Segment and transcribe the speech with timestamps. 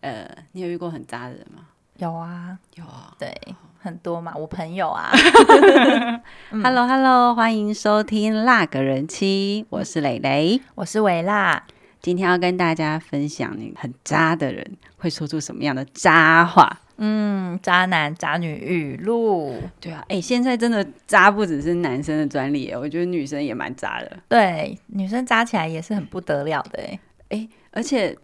[0.00, 1.62] 呃，你有遇过很渣的人吗？
[1.96, 3.34] 有啊，有啊，对，
[3.80, 5.10] 很多嘛，我朋友啊。
[6.62, 11.64] Hello Hello，欢迎收听《辣个人妻》，我是蕾蕾，我是维辣。
[12.00, 14.64] 今天要跟大家分享，你很渣的人
[14.96, 16.80] 会说出什么样的渣话？
[16.96, 19.54] 嗯，渣男渣女语录。
[19.80, 24.18] 对啊，哎，现在真的渣不只是男生的专利，我觉得女生也蛮渣的。
[24.28, 26.98] 对，女生渣起来也是很不得了的，
[27.28, 28.16] 哎，而且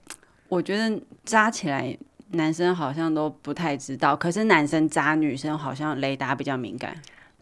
[0.49, 1.97] 我觉得渣起来。
[2.31, 6.93] 男生好像都不太知道，可是男生渣女生好像雷达比较敏感，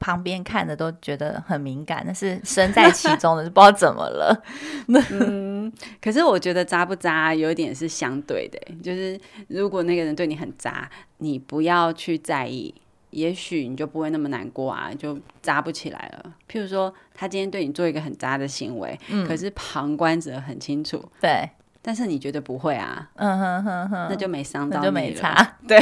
[0.03, 4.43] 旁边看的都觉得很敏感，但是身在其中的就不知道怎么了。
[4.89, 12.75] 嗯，可是我觉得渣不渣有一点是相对的，就是如果那个人对你很渣，你不要去在意，
[13.11, 16.33] 也许你就不会那么难过啊，就渣不起来了。
[16.51, 21.49] 譬如说，他今天对你做一个很渣的行为，嗯，可是旁观者很清楚，对。
[21.85, 23.11] 但是你觉得不会啊？
[23.17, 25.57] 嗯哼哼哼，那就没伤到你了，那就没差。
[25.67, 25.81] 对，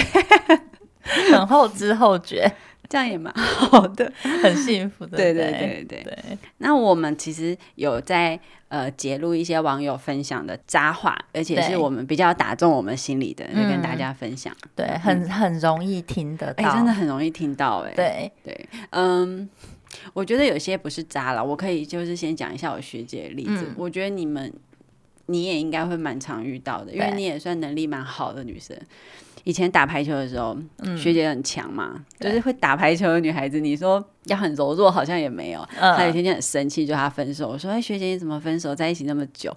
[1.30, 2.50] 很后知后觉，
[2.90, 5.16] 这样也蛮好的， 很幸福的。
[5.16, 6.38] 对对对对对。
[6.58, 8.38] 那我们其实有在
[8.68, 14.52] 呃揭露一些网友分享的渣话，而且是我们比较打中我们心里的，就跟大家分享。
[14.74, 19.48] 对，很很容易听得到，哎，真的很容易听到，哎，对对，嗯，
[20.12, 24.52] 我觉得有些不是渣了，我可以就是先讲一下我学姐的例子，我觉得你们。
[25.26, 28.76] 你也应该会蛮常遇到的，因为你也算能力蛮好的女生。
[29.44, 35.60] 以前打排球的时候，嗯、学姐很强嘛，就是会打排球的女孩子，你说要很柔弱，好像也没有。
[35.78, 37.48] 嗯、她有一天就很生气，就她分手。
[37.48, 38.74] 我说：“哎，学姐你怎么分手？
[38.74, 39.56] 在一起那么久？”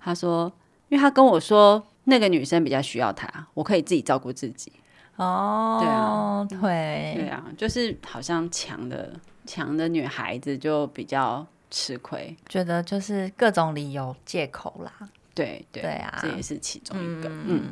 [0.00, 0.52] 她说
[0.88, 4.72] ：“因为她跟我说那个女生比较需要她，我可以自己照顾自己。”
[5.16, 9.12] 哦，对啊，对，对啊，就是好像强的
[9.46, 11.46] 强的女孩子就比较。
[11.70, 14.92] 吃亏，觉得就是各种理由借口啦。
[15.34, 17.28] 对对，对啊，这也是其中一个。
[17.28, 17.62] 嗯，嗯，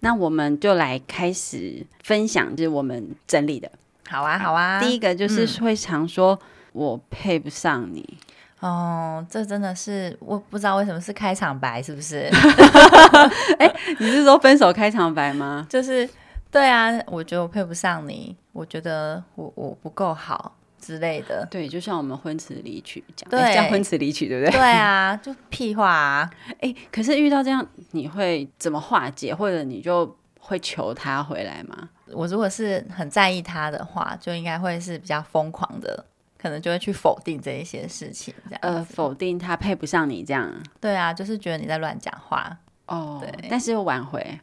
[0.00, 3.70] 那我们就来开始分享，就是我们整理的。
[4.08, 4.80] 好啊，好啊。
[4.80, 6.38] 第一个就是会常说
[6.72, 8.18] 我配不上你。
[8.60, 12.28] 嗯、哦，这真的是我不知道为什么是开场白，是不是？
[13.58, 15.66] 哎、欸，你是说分手开场白吗？
[15.70, 16.08] 就是
[16.50, 20.56] 对啊，我觉得我配不上你，我觉得我我不够好。
[20.90, 24.58] 之类的，对，就像我们婚词离曲讲，对，叫婚词离曲，对不对？
[24.58, 26.28] 对啊，就屁话啊！
[26.58, 29.32] 哎，可是遇到这样，你会怎么化解？
[29.32, 31.88] 或者你就会求他回来吗？
[32.12, 36.04] 我如果是很在意他的话，就应该会是比较疯狂的，
[36.36, 38.58] 可能就会去否定这一些事情，这样。
[38.62, 40.52] 呃，否定他配不上你这样。
[40.80, 42.58] 对啊，就是觉得你在乱讲话。
[42.86, 44.40] 哦，对，但是又挽回。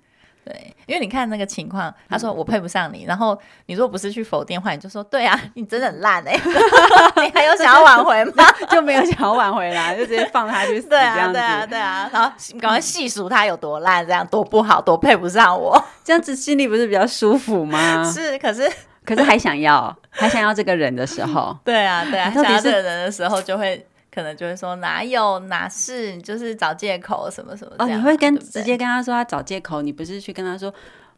[0.47, 6.39] 对，因为你看那个情况，他说我配不上你，嗯、然后你如果不是去否定的话，你就说对啊， 你真的很烂哎、欸，
[7.21, 8.45] 你还有想要挽回吗？
[8.71, 10.79] 就没有想要挽回啦，就直接放他去。
[10.79, 12.31] 对啊，对啊，对啊，然后
[12.61, 18.09] 赶快细数他有多烂，这样多不好，多配不上我，这样子心里不是比较舒服吗？
[18.09, 18.71] 是，可是
[19.03, 23.85] 可是还想要，还想要这个人的时候，对啊，对啊，想要这个人的时候就会。
[24.17, 27.85] 可能就会说哪有哪是，你就是找借口什么什么的。
[27.85, 30.73] 哦，你会跟直接跟他说他找借口，你不是去跟他说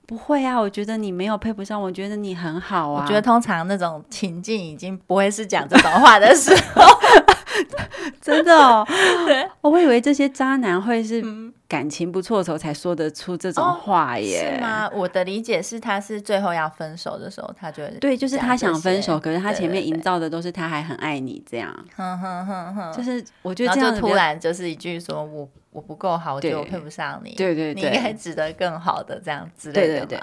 [0.05, 0.59] 不会啊？
[0.59, 3.01] 我觉得你没有配不上，我觉得你很好啊。
[3.01, 6.83] 我觉得通常那种情境已经不会是讲这种话的时候，
[8.21, 8.85] 真的哦。
[9.25, 11.21] 对，我以为这些渣男会是。
[11.23, 14.55] 嗯感情不错的时候才说得出这种话耶？
[14.55, 14.89] 是吗？
[14.91, 21.71] 我的理解是，他是最后要分手的时候，他就对，就是他想分手，可是他前面营造的都是他还很爱你这样。
[21.95, 25.47] 哼哼哼哼，就是我觉得这样就突然就是一句说我。
[25.71, 27.35] 我不够好，我觉得我配不上你。
[27.35, 29.99] 对对对，你应该值得更好的这样之类的。
[29.99, 30.21] 对对对，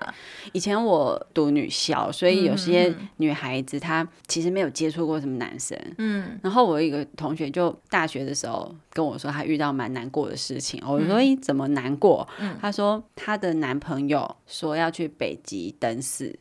[0.52, 5.78] 以前我读女校，所以有些女孩子她其实没有接触过什么男生。
[5.98, 6.36] 嗯。
[6.42, 10.82] 然后我有一个同学就大学的时候跟我说，她遇到蛮难过的事情。
[10.84, 12.26] 我说：“咦，怎么难过？”
[12.60, 16.36] 她说：“她的男朋友说要去北极等死，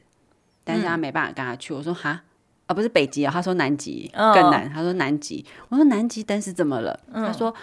[0.64, 2.24] 但是她没办法跟他去。”我说：“哈
[2.66, 7.54] 啊，不是北极啊。”她说：“南极更难。”她说：“南极。”我说：“南极登寺怎么了？”她说。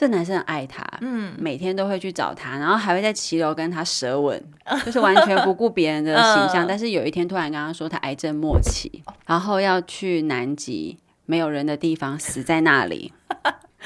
[0.00, 4.42] 这男生很爱她，嗯，每天都会去找她，然后还会在骑楼跟她舌吻，
[4.82, 6.66] 就是完全不顾别人的形象。
[6.66, 13.12] 但是有一天突然跟他说他癌症末期，然后要去南极没有人的地方死在那里，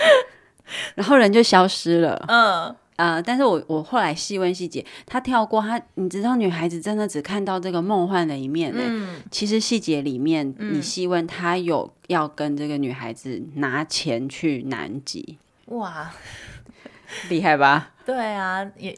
[0.95, 2.25] 然后人就消失了。
[2.29, 8.81] 嗯呃，但是我我后来细问细节，他跳过他，你知道女孩子真的只看到这个梦幻的一面呢。
[8.87, 15.39] 嗯，其实细节里面你细问他有要跟这个女孩子拿钱去南极。
[15.67, 16.13] 哇，
[17.29, 17.91] 厉害吧？
[18.05, 18.97] 对啊，也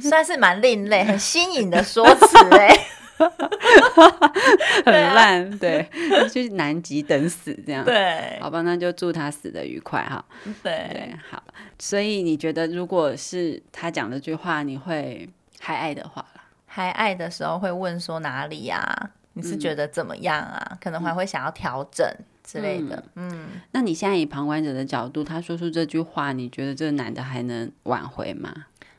[0.00, 2.76] 算是蛮另类、很新颖的说辞哎。
[4.84, 5.88] 很烂，对，
[6.32, 7.84] 就是南极等死这样。
[7.84, 10.22] 对，好吧，那就祝他死的愉快哈。
[10.64, 11.40] 对对，好。
[11.78, 15.28] 所以你觉得，如果是他讲这句话，你会
[15.60, 16.26] 还爱的话，
[16.66, 19.10] 还爱的时候会问说哪里呀、啊？
[19.34, 20.66] 你是觉得怎么样啊？
[20.72, 22.04] 嗯、可能还会想要调整
[22.44, 23.02] 之类的。
[23.16, 28.52] 嗯，嗯，那你现在以旁观者的角度，他说出这句话，你觉得这个男的还能挽回吗？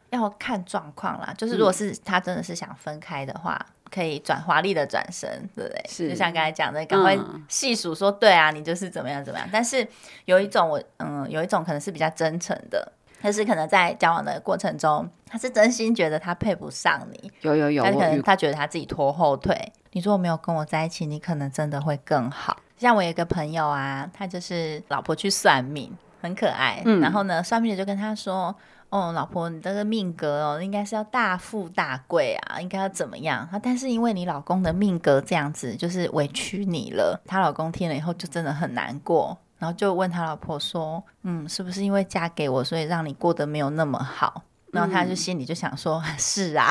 [0.10, 1.34] 要看状况啦。
[1.38, 3.56] 就是如果是他真的是想分开的话。
[3.70, 5.86] 嗯可以转华丽的转身，对不对？
[5.88, 9.48] 是，就像刚才讲的，赶快细数说，对啊，你就是怎么样怎么样。
[9.54, 9.88] 但是
[10.26, 17.32] 有一种我，嗯，有一种可能是比较真诚的，但是可能在交往的过程中，他是真心觉得他配不上你。
[17.42, 19.56] 有有有，但可能他觉得他自己拖后腿。
[19.92, 22.58] 你如果没有跟我在一起，你可能真的会更好。
[22.78, 25.92] 像我有一个朋友啊，他就是老婆去算命，
[26.22, 26.82] 很可爱。
[26.86, 28.56] 嗯，然后呢，算命的就跟他说。
[28.92, 33.40] 哦，老婆，你这个命格哦，应该是要大富大贵啊，应该要怎么样？
[33.52, 37.20] 啊，但是因为你老公的命格这样子，就是委屈你了。
[37.26, 44.44] 她老公听了以后就真的很难过，然后就问他老婆说：“嗯，是不是因为嫁给我，所以让你过得没有那么好？”
[44.76, 46.70] 然后他就心里就想说：“嗯、 是啊。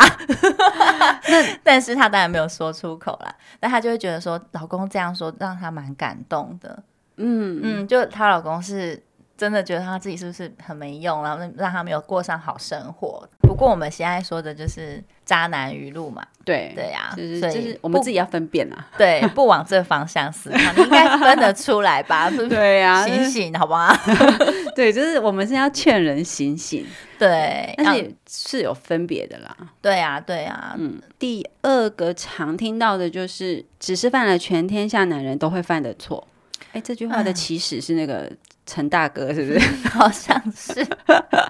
[1.65, 3.35] ”但是他当然没有说出口啦。
[3.59, 6.83] 但他就会觉得说，老公这样说让他蛮感动的。
[7.17, 9.03] 嗯嗯，就她老公是。
[9.37, 13.29] 真的觉得他自己是不是很没用，然后让他没有过上好生活。
[13.41, 22.31] 不过我们现在说的就是渣男语录嘛，对对呀，就是就是我们自己要分辨啊， 对，不往这方向思考，你应该分得出来吧？
[22.49, 23.95] 对呀，醒醒好不好？
[24.77, 26.85] 对，就是我们是要劝人醒醒，
[27.19, 29.57] 对，但是是有分别的啦。
[29.81, 31.01] 对呀，对呀，嗯。
[31.19, 36.27] 第二个常听到的就是，只是犯了全天下男人都会犯的错。
[36.73, 38.31] 哎，这句话的起始是那个。
[38.67, 39.89] 陈大哥是不是？
[39.89, 40.87] 好像是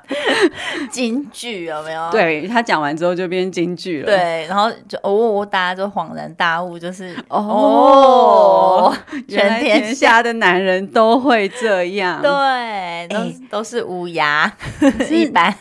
[0.91, 2.09] 京剧有没有？
[2.13, 4.07] 对，他讲完之后就变京剧了。
[4.07, 8.97] 对，然后就哦，大家就恍然大悟，就是哦，哦，
[9.29, 12.21] 全天下的男人都会这样。
[12.21, 14.53] 对，都、欸、都是乌鸦
[15.11, 15.55] 一般。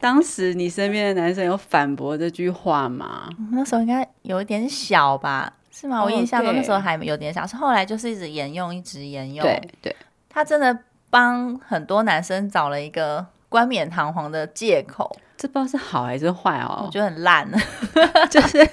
[0.00, 3.28] 当时你身边的男生有反驳这句话吗？
[3.52, 5.52] 那时候应该有点小吧？
[5.70, 6.00] 是吗？
[6.00, 9.44] 哦、我印象中那时候还有点小，是后来就是一直沿用，一直沿用。
[9.44, 9.96] 对对，
[10.28, 10.78] 他真的。
[11.12, 16.84] 帮很多男生找了一个冠冕堂皇的借口，这不知道是好还是坏哦。
[16.86, 17.46] 我觉得很烂，
[18.30, 18.66] 就是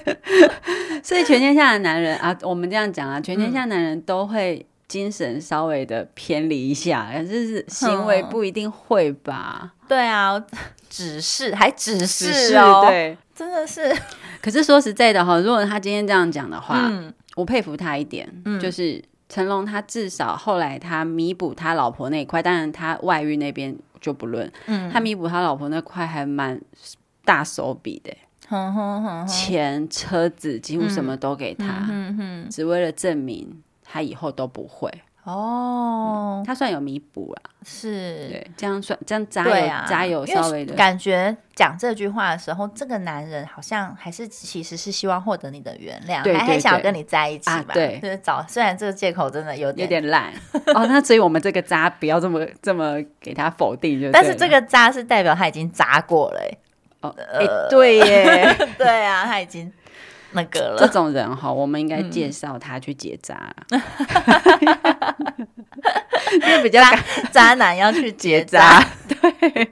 [1.02, 9.60] 所以全天下的男人啊，我们这样讲啊，全天下男人都会精神稍微的偏离一下，可是行为不一定会吧？
[9.62, 10.42] 嗯、对啊，
[10.88, 13.94] 只是还只是哦，对，真的是。
[14.40, 19.04] 可是说实在的哈，如果他今天这样讲的话，嗯、我佩服他一点，嗯、就是。
[19.30, 26.60] 成龙他至少后来他弥补他老婆那一块，当然他外遇那边就不论，嗯，他弥补他老婆那块还蛮
[27.24, 28.12] 大手笔的，
[29.26, 34.92] 钱、车子几乎什么都给他，嗯嗯嗯，只为了证明他以后都不会。
[35.30, 38.28] 哦、嗯，他算有弥补了，是。
[38.28, 41.36] 对，这样算这样加油、啊、加油稍微的感觉。
[41.54, 47.74] 讲这句话的时候，这个男人好像还是其实是希望获得你的原谅，对对对，还很想要跟你在一起吧？
[47.74, 50.32] 就是找虽然这个借口真的有点有点烂。
[50.74, 56.40] 哦， 那所以我们这个渣不要这么这么给他否定就，但是这个渣是代表他已经渣过了，
[57.02, 59.70] 哦，哎、呃，对耶， 对啊，他已经。
[60.32, 63.52] 那个了，这种人哈，我们应该介绍他去结扎，
[66.32, 66.96] 因为比较渣，
[67.32, 69.70] 渣男要去结扎， 对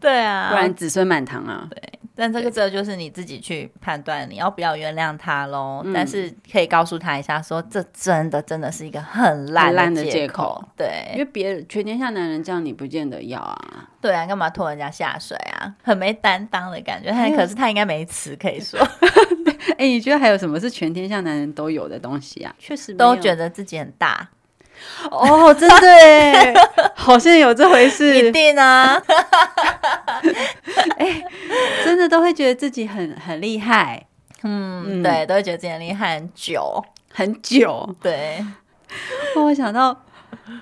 [0.00, 1.66] 对啊，不然子孙满堂啊。
[1.70, 1.80] 对，
[2.16, 5.84] 但这个这就是你自己去判断，你要不要原谅他喽。
[5.92, 10.64] 但是可以告诉他一下，说这真的真的是一个很烂烂的借口。
[10.76, 13.58] 对，因为别人全天下男人这样，你不见得要啊。
[14.00, 15.74] 对啊，干嘛拖人家下水啊？
[15.82, 17.10] 很没担当的感觉。
[17.10, 18.78] 他可是他应该没词可以说。
[19.78, 22.54] 哎，你觉得还有什么是全天下男人都有的东西啊？
[22.58, 24.28] 确实都觉得自己很大。
[25.10, 26.54] 哦，真的耶，
[26.94, 28.94] 好像有这回事，一定啊！
[30.98, 31.24] 哎，
[31.84, 34.06] 真的都会觉得自己很很厉害，
[34.44, 36.84] 嗯，对，都会觉得自己很厉害很久。
[37.12, 37.92] 很久。
[38.00, 38.44] 对，
[39.34, 40.04] 我想到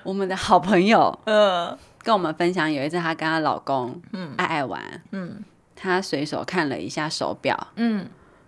[0.01, 5.43] 我们的好朋友，嗯，跟我们分享有一次她跟她老公，嗯，爱爱玩，嗯，
[5.75, 8.07] 她随手看了一下手表，嗯。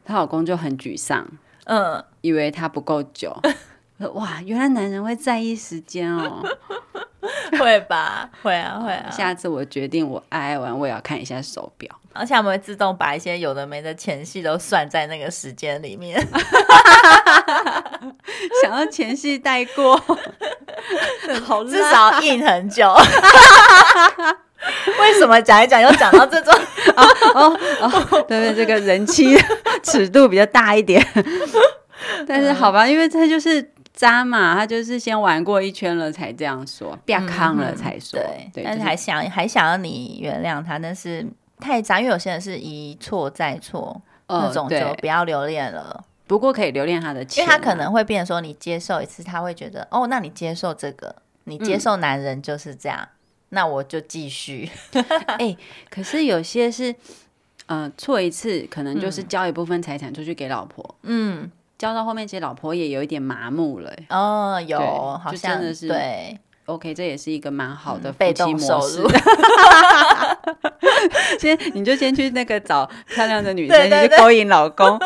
[0.10, 1.24] 她老公就很沮丧，
[1.66, 3.40] 嗯，以为她不够久。
[4.16, 6.42] 哇，原来男人会在意时间哦，
[7.60, 8.28] 会吧？
[8.42, 9.08] 会啊，会啊。
[9.12, 11.94] 下次我决定，我爱爱玩，我也要看一下手表。
[12.12, 16.20] 而且我们会自动把一些有的没的前戏都算在那个时间里面，
[18.64, 19.96] 想要前戏带过，
[21.46, 22.92] 好，至少硬很久。
[25.00, 26.54] 为什么讲一讲又讲到这种？
[26.96, 29.38] 哦哦哦，对对，这个人妻
[29.84, 31.06] 尺度比较大一点。
[32.28, 38.20] 但是好吧，因为他就是渣嘛，他就是先玩过一圈了才这样说，变康了才说。
[38.54, 41.26] 对，但是还想还想要你原谅他，但是
[41.60, 46.04] 太渣，因为有些人是一错再错，那种就不要留恋了。
[46.28, 53.08] 不过可以留恋他的钱，因为他可能会变成说，你接受一次，他会觉得哦，那你接受这个，你接受男人就是这样，
[53.50, 54.70] 那我就继续。
[55.40, 55.56] 哎，
[55.90, 56.96] 可是有些是，
[57.68, 61.52] 呃，错一次可能就是交一部分财产出去给老婆，嗯。
[61.78, 63.90] 交到后面，其实老婆也有一点麻木了。
[64.10, 64.78] 哦，有，
[65.24, 66.38] 好像真的是对。
[66.66, 69.02] OK，这也是一个蛮好的夫妻模式。
[71.40, 74.98] 先，你就先去那个找漂亮的女 生，你去勾引老公。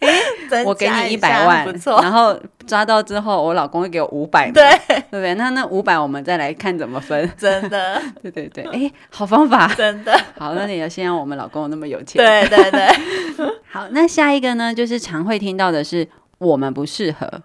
[0.00, 0.20] 哎，
[0.64, 1.66] 我给你一百万。
[2.02, 5.34] 然后抓到之后，我老公会给我五百，对，对不对？
[5.34, 7.30] 那那五百我们再来看怎么分。
[7.36, 10.18] 真的，对对对，哎，好方法，真的。
[10.38, 12.16] 好，那你要先让我们老公那么有钱。
[12.16, 12.88] 对对对。
[13.70, 17.42] 好，那下一个呢，就是常会听到的是我们不适合。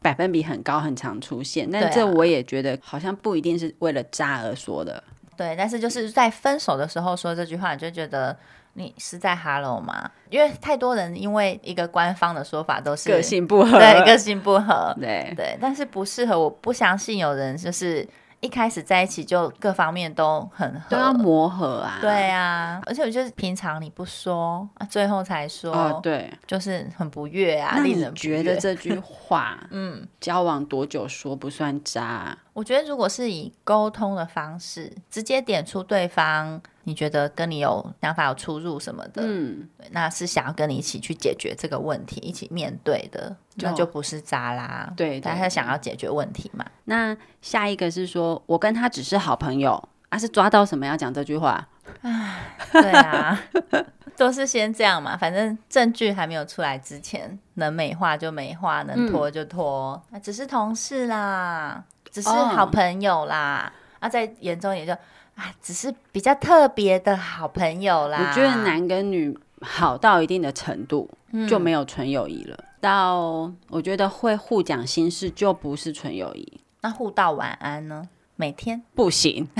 [0.00, 5.00] 百分比很高，很常出现，但这我也觉得好像不一定是为了渣而说的。
[5.36, 8.36] 对，但是就是在分手的时候说这句话，你就觉得
[8.74, 10.10] 你是在 hello 吗？
[10.30, 18.08] 因为太多人因为一个官方的说法都是个性不合，对，个性不合，对对，但是不适合，我不相信有人就是。
[18.42, 21.98] 一开始在一起就各方面都很合，都要磨合啊。
[22.00, 27.74] 对啊，而且我觉得平常你不说，最后才说，哦，对，就是很不悦啊。
[27.76, 32.36] 那你觉得这句话， 嗯，交往多久说不算渣？
[32.52, 36.60] 我觉得如果是以沟通的方式，直接点出对方。
[36.84, 44.92] 你觉得跟你有想法有出入什么的，嗯，那是想要跟你一起去解决这个问题，一起面对的，就那就不是渣啦。
[44.96, 46.66] 对，但他想要解决问题嘛。
[46.86, 51.68] 那下一个是说，我跟他只是好朋友，啊，是抓到什么要讲这句话？
[52.00, 53.40] 唉，对啊，
[54.18, 64.96] 都是先这样嘛，反正证据还没有出来之前，能美化就美化，能拖就拖，只是同事啦，只是好朋友啦，哦、啊，在眼中也就。
[65.34, 68.18] 啊，只是比较特别的好朋友啦。
[68.18, 72.64] 我觉得男跟女好到一定的程度，嗯、就没有纯友谊了。
[72.82, 76.60] 到我觉得会互讲心事，就不是纯友谊。
[76.82, 78.06] 那互道晚安呢？
[78.36, 79.48] 每天不行。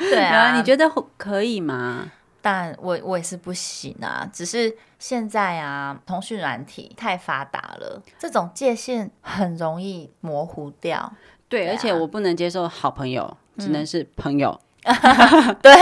[0.00, 2.10] 对啊，你觉得可以吗？
[2.40, 4.28] 但我我也是不行啊。
[4.32, 11.12] 只是现在啊，通讯软体太发达了，这种界限很容易模糊掉。
[11.48, 13.36] 对，对啊、而且我不能接受好朋友。
[13.58, 14.94] 只能是朋友，嗯、
[15.60, 15.74] 对，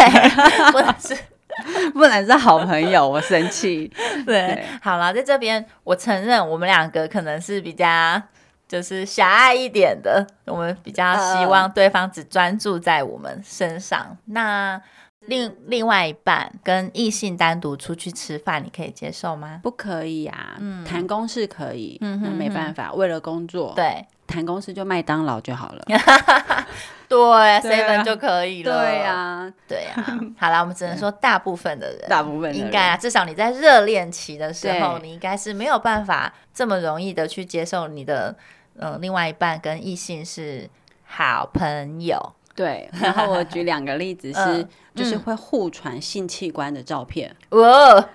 [0.73, 1.15] 不能是
[1.93, 3.87] 不能是好朋友，我生气。
[4.25, 8.19] 对，对好了，在这边我承认，我们两个可能是比较
[8.67, 14.01] 就是狭隘一点的，我们比较希望对方只专注在我们身上。
[14.01, 14.83] 呃、那
[15.26, 19.61] 另另外一半跟异性单独出去吃饭，你可以接受吗？
[19.62, 24.06] 不可以、啊，嗯，谈公事可以，嗯哼哼，那没办法，为了工作，对。
[24.26, 25.85] 谈公事就麦当劳就好了，
[27.09, 27.16] 对
[27.61, 28.83] ，seven 就可以了。
[28.85, 30.04] 对呀，对呀。
[30.37, 38.35] 好了，我们只能说 大部分的人，大部分应该啊，至少你在热恋期的时候，你应该是没有办法这么容易的去接受你的
[38.76, 40.68] 呃另外一半跟异性是
[41.04, 42.35] 好朋友。
[42.57, 48.09] 对， 然后我举两个例子是，就是会互传性器官的照片，哇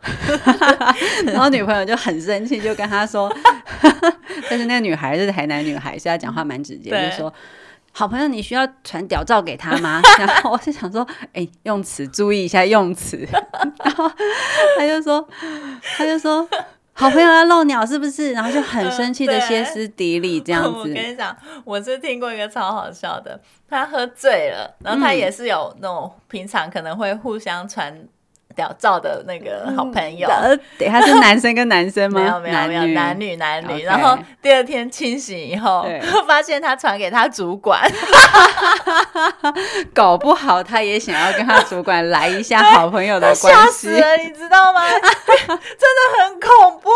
[1.27, 3.31] 然后女朋友就很生气，就跟他说。
[4.50, 7.33] 但是那个女孩是台南女孩，所以她讲话蛮直接，就说
[7.93, 13.27] ：“好朋友，你需要传屌照给他吗？”然后我就想说：“哎、欸，用词注意一下用词。”
[13.83, 14.10] 然后
[14.77, 15.27] 他就说
[15.98, 16.48] ：“他就说，
[17.01, 20.70] 好朋友要露鸟是不是？”然后就很生气的 歇斯底里这样子。
[20.79, 23.39] 我跟你讲，我是听过一个超好笑的，
[23.70, 28.08] 他喝醉了，然后他也是有那种平常可能会互相传。
[28.55, 30.27] 屌照的那个好朋友，
[30.77, 32.20] 对，他是男生跟男生吗？
[32.22, 33.84] 没有没有没有，男女男女。
[33.84, 35.86] 然后第二天清醒以后，
[36.27, 37.81] 发现他传给他主管，
[39.93, 44.81] 搞不好他也想要跟他主管来一下好朋友的关系，吓死了，你知道吗？
[44.89, 46.89] 真的很恐怖。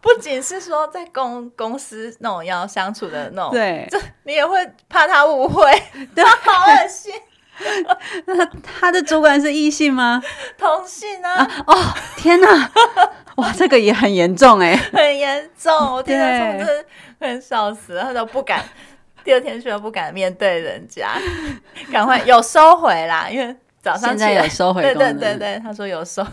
[0.00, 5.70] 不仅是说在公公司那种要相处的那种，对，这你也会怕他误会，
[6.14, 7.14] 对，好恶心。
[8.26, 10.22] 那他的主管是异性吗？
[10.58, 11.48] 同性啊！
[11.66, 11.76] 哦，
[12.16, 12.70] 天哪！
[13.36, 15.72] 哇，这个也很严重哎，很严重！
[15.94, 16.84] 我听他说真的
[17.20, 18.64] 很笑死了，他都不敢，
[19.24, 21.12] 第二天去都不敢面对人家，
[21.90, 26.26] 赶快有收回啦，因为早上起来有收回，对对对对，他说有收。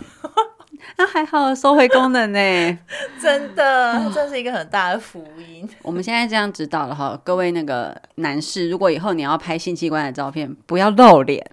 [0.96, 2.78] 那 还好，收回功能呢，
[3.20, 5.68] 真的，这是一个很大的福音。
[5.82, 11.44] 我们现在这样知道了哈，各位那个男士，如果以后你要拍性器官的照片，不要露脸，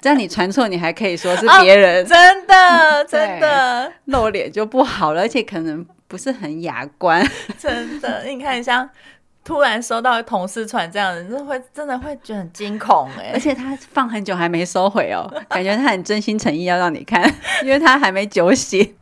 [0.00, 3.92] 这样你传错，你还可以说是别人，哦、真的真的。
[4.06, 7.26] 露脸就不好了，而且可能不是很雅观。
[7.58, 8.88] 真的，你看像
[9.44, 17.22] 突然收到同事传这样的，真的会真的会觉得很惊恐哎， 而且他放很久还没收回哦， 感觉他很真心诚意要让你看，
[17.62, 18.96] 因为他还没酒醒。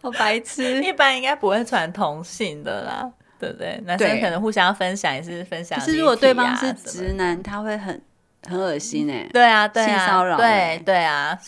[0.00, 3.78] 好白痴，一般应该不会传同性的啦，对不对？
[3.84, 5.84] 男生可能互相分享也是分享、啊。
[5.84, 8.00] 可是如果对方是直男，他会很
[8.48, 9.30] 很恶心哎、欸。
[9.30, 10.38] 对啊，对啊，性骚扰。
[10.38, 11.38] 对对啊。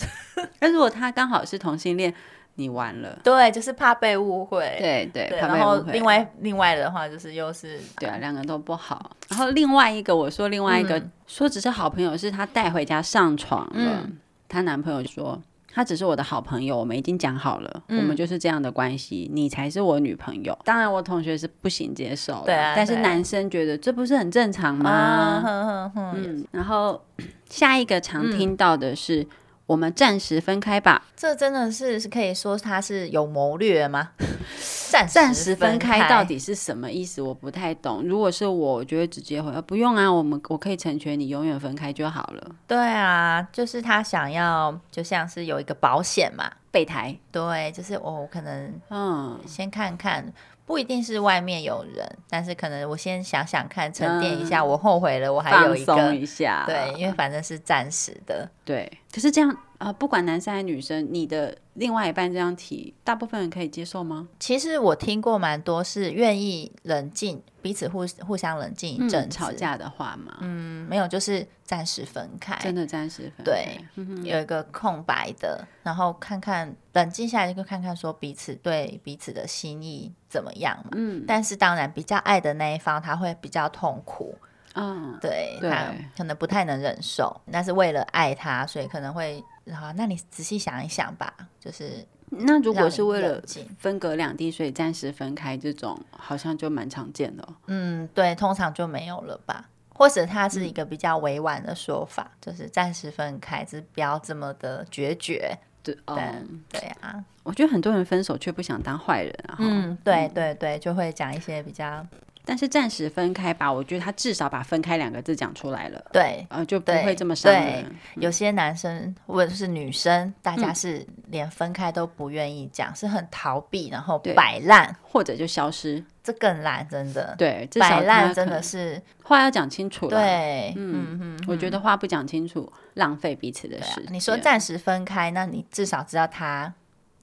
[0.59, 2.13] 但如果他刚好是同性恋，
[2.55, 3.19] 你完了。
[3.23, 4.77] 对，就是怕被误会。
[4.79, 5.59] 对对，对，怕被误会。
[5.59, 9.11] 然后另外另外的话，就是又是对啊，两个都不好。
[9.29, 14.09] 然后另外一个，我说另外一个、嗯、说只是好朋友，是他带回家上床了。
[14.49, 15.41] 她、嗯、男朋友说。
[15.77, 20.57] 他只是我的好朋友，我们已经讲好了，嗯、我们就是这样的关系，你才是我女朋友。
[20.65, 24.89] 当然，我同学是不行接受，对、啊，但是男生觉得这不是很正常吗？
[24.89, 27.05] 啊、嗯，然后
[27.51, 29.27] 下一个常听到的是。
[29.65, 31.03] 嗯我们暂时分开吧。
[31.17, 34.11] 这真的是是可以说他是有谋略吗？
[34.91, 37.23] 暂暂时分开到底是什么意思？
[37.23, 38.03] 我不太懂。
[38.03, 42.51] 如果是我，我就会直接回，不用啊，我们我可以成全你，永远分开就好了。
[42.67, 47.17] 对啊，就是他想要，就像是有一个保险嘛，备胎。
[47.33, 50.31] 对，就是我可能嗯，先看看。
[50.67, 54.61] 不一定是外面有人，但是可能我先想想看，沉淀一下。
[54.61, 58.49] 嗯、我后悔了，我还有一个一下，对，因为反正是暂时的。
[58.65, 64.27] 对，可是这样啊、呃，不管男生还是女生，你的另外一半这样提，大部分人可以接受吗？
[64.41, 70.39] 其实我听过蛮多是愿意冷静，彼此互互相冷静一阵、嗯、吵架的话嘛。
[70.41, 73.45] 嗯，没有，就是暂时分开，真的暂时分开。
[73.45, 73.79] 对，
[74.23, 80.93] 有一个空白的，然后看看冷静下来就看看说彼此对彼此的心意怎么样嘛。
[80.93, 84.35] 嗯，但是当然比较爱的那一方他会比较痛苦。
[84.77, 89.41] 嗯，对，对他可能不太能忍受，但是为了爱他，所以可能会
[89.73, 89.93] 好。
[89.95, 93.43] 那你仔细想一想吧，就是那如果是为了
[93.79, 97.49] 分隔两地，所以暂时分开，这种好像就蛮常见的。
[97.67, 105.57] 嗯，对，通常就没有了吧，或者他是一个比较委婉的说法，嗯、就是暂时分开，就是不要这么的决绝。
[105.83, 109.57] 对，嗯，对啊，我觉得很多人分手却不想当坏人啊。
[109.59, 112.05] 嗯，对对对，就会讲一些比较。
[112.45, 117.85] 但是暂时分开吧，我觉得他至少把“分开”两个字讲出来了，对，呃，就不会这么伤人。
[118.17, 127.35] 有些男生或者是女生，大家是连分开都不愿意讲，嗯、是很逃避，然后摆烂，或者就消失，这更烂，真的。
[127.39, 130.09] 对，摆烂真的是话要讲清楚。
[130.09, 134.13] 对，嗯嗯嗯，我觉得话不讲清楚，浪费彼此的时间。
[134.13, 136.75] 你说暂时分开，那你至少知道他。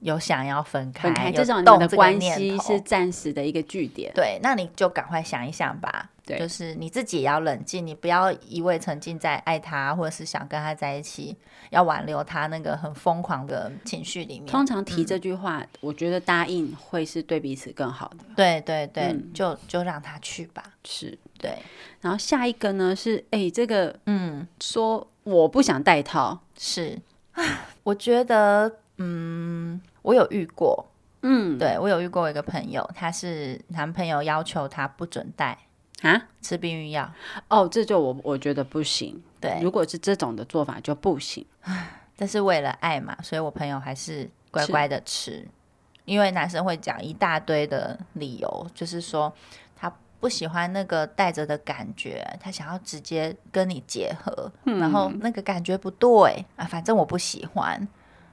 [0.02, 4.12] 有想要分开，分开这种你的关系是暂时的一个据点。
[4.14, 6.10] 对，那你就赶快想一想吧。
[6.24, 11.36] 对，就是你自己也要冷静，你不要一味沉浸在爱他，或者是想跟他在一起，
[11.70, 14.46] 要挽留他那个很疯狂的情绪里面。
[14.46, 18.24] 通常提这句话，嗯、我觉得答应会是对彼此更好的。
[18.36, 20.62] 对对对，嗯、就就让他去吧。
[20.84, 21.58] 是，对。
[22.00, 27.00] 然后下一个呢是，哎，这个，嗯，说我不想戴套，是，
[27.82, 29.80] 我觉得，嗯。
[30.02, 30.86] 我有遇过，
[31.22, 35.56] 嗯，对，我有遇过一个朋友，他是男朋友要求他不准带
[36.02, 37.10] 啊，吃避孕药。
[37.48, 39.22] 哦，这就我我觉得不行。
[39.40, 41.44] 对，如果是这种的做法就不行。
[42.16, 45.46] 但是为了爱嘛，所以我朋友还是乖乖的吃。
[46.04, 49.32] 因为男生会讲一大堆的理由，就是说
[49.76, 57.88] 他不喜欢那个带着的感觉，他想要直接跟你结合，嗯、然后那个感觉不对啊，反正我不喜欢。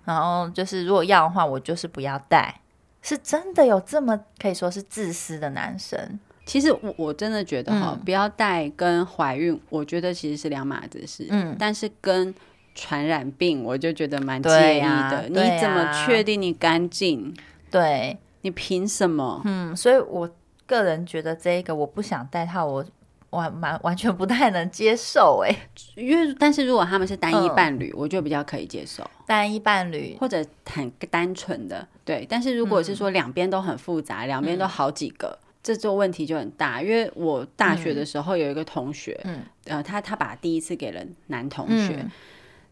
[0.10, 2.62] 然后就是，如果要的话，我就是不要带。
[3.04, 6.20] 是真的有这么可以说是自私的男生？
[6.48, 11.28] 其实我我真的觉得哈，嗯、不要带跟怀孕，我觉得其实是两码子事。
[11.30, 12.34] 嗯，但是跟
[12.74, 14.88] 传染病，我就觉得蛮介意的。
[14.88, 17.32] 啊、你怎么确定你干净？
[17.70, 19.44] 对，你凭什么？
[19.46, 20.28] 嗯，所以我
[20.66, 22.84] 个人觉得这个我不想戴套，我。
[23.32, 25.56] 完完完全不太能接受哎，
[25.96, 29.08] 因为但是如果他们是单一伴侣，嗯、我就比较可以接受。
[29.26, 30.18] 单一伴侣。
[30.20, 32.26] 或者很单纯的对。
[32.30, 36.82] 但是如果是说两边都很复杂，两边、嗯、都好几个，这就问题就很大。
[36.82, 42.06] 因为我大学的时候有一个同学，嗯，呃，他他把第一次给了男同学。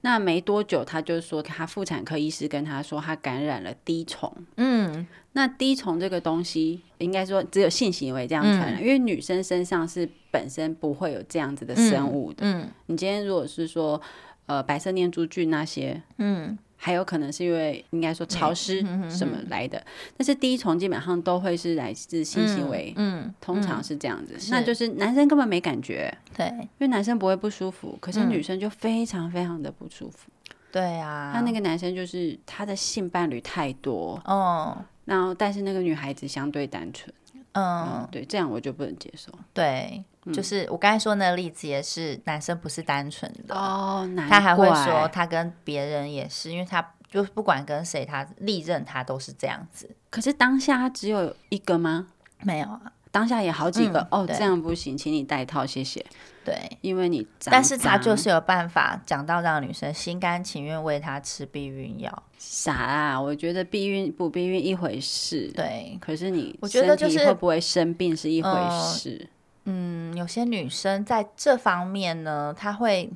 [0.07, 4.33] 嗯那没多久，他就说他妇产科医师跟他说他感染了滴虫。
[4.55, 12.37] 嗯，那滴虫这个东西，应该说只有性行为这样传染，嗯、因为女生身上是本身不会有这样子的生物的。
[12.45, 14.01] 嗯，嗯你今天如果是说
[14.45, 16.57] 呃白色念珠菌那些，嗯。
[16.77, 19.85] 还有可能是因为应该说潮湿什么来的，嗯、
[20.15, 30.29] 但是第一重基本上都会是来自性行为，嗯，嗯通常是这样子，嗯、那就是男生根本没感觉，对，因为男生不会不舒服，可是女生就非常非常的不舒服。
[30.71, 37.11] 对啊，他那个男生就是他的性伴侣太多，嗯，然后但是那个女孩子相对单纯，
[37.53, 39.31] 嗯，嗯，对，这样我就不能接受。
[39.53, 49.89] 对，就是我刚才说那个例子也是男生不是单纯的哦，他还会说他跟别人也是，因为他就不管跟谁，他历任他都是这样子。
[50.09, 52.07] 可是当下他只有一个吗？
[52.43, 52.81] 没有啊。
[53.09, 56.05] 当下也好几个、嗯、哦，这样不行，请你带套，谢谢。
[56.45, 62.23] 对，因为你但是他就是有办法讲到让女生心甘情愿为他吃避孕药。
[62.37, 63.19] 傻啊！
[63.19, 65.97] 我觉得避孕不避孕一回事，对。
[65.99, 68.51] 可是你我觉得就是会不会生病是一回
[68.93, 69.27] 事。
[69.67, 73.09] 嗯，有些女生在这方面呢，她会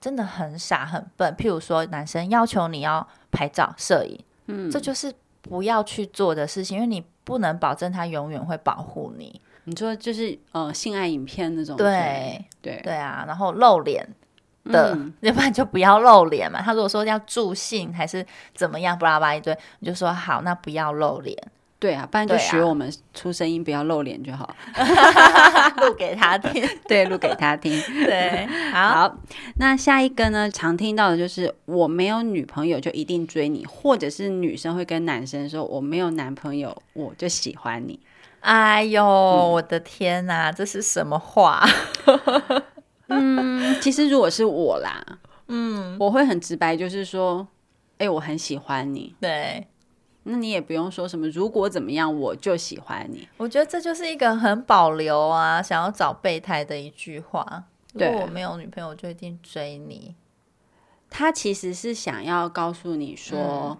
[0.00, 1.34] 真的很傻很笨。
[1.36, 7.04] 譬如说，男生要求你要拍照摄影，嗯，这就是不要去做的事情，因为你。
[7.26, 9.40] 不能保证他永远会保护你。
[9.64, 14.08] 你说就是呃性爱影片那种，对对对啊，然后露脸
[14.66, 16.62] 的，嗯、 要不然就不要露脸嘛。
[16.62, 21.36] 他如果说要助兴还是怎么样，巴拉巴拉一堆，你就说好，那不要露脸。
[21.78, 24.56] 对啊，不然就学我们出声音，不要露脸就好，
[25.82, 26.66] 录给他听。
[26.88, 27.70] 对，录给他听。
[28.04, 29.16] 对，好，好。
[29.56, 30.50] 那下一个呢？
[30.50, 38.00] 常听到的就是我没有女朋友就一定追你，或者是女生会跟男生说我没有男朋友我就喜欢你。
[38.40, 41.62] 哎呦，嗯、我的天哪，这是什么话？
[43.08, 45.04] 嗯，其实如果是我啦，
[45.48, 47.46] 嗯，我会很直白，就是说，
[47.98, 49.14] 哎、欸，我很喜欢你。
[49.20, 49.66] 对。
[50.28, 53.28] 那你也不用说什么，如果怎么样我就喜欢你。
[53.36, 57.64] 我觉得这就是一个很保留啊，想要找备胎的一句话。
[57.92, 60.16] 如果我没有女朋友，我就一定追你。
[61.08, 63.78] 他其实是想要告诉你说，嗯、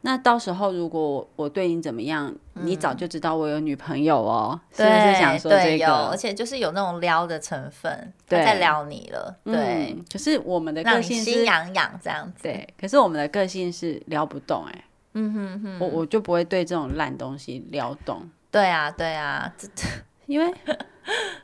[0.00, 4.60] 那到时候如果我对你怎么样，嗯、你早就知道我有女朋友哦。
[4.76, 5.86] 对是不是想说这个？
[5.86, 9.38] 有，而且就是有那种撩的成分，他在撩你了。
[9.44, 12.42] 对，可是我们的个性是心痒痒这样子。
[12.42, 14.84] 对，可是我们的个性是撩不动哎、欸。
[15.14, 18.28] 嗯哼哼，我我就不会对这种烂东西撩动。
[18.50, 19.52] 对啊，对啊，
[20.26, 20.54] 因为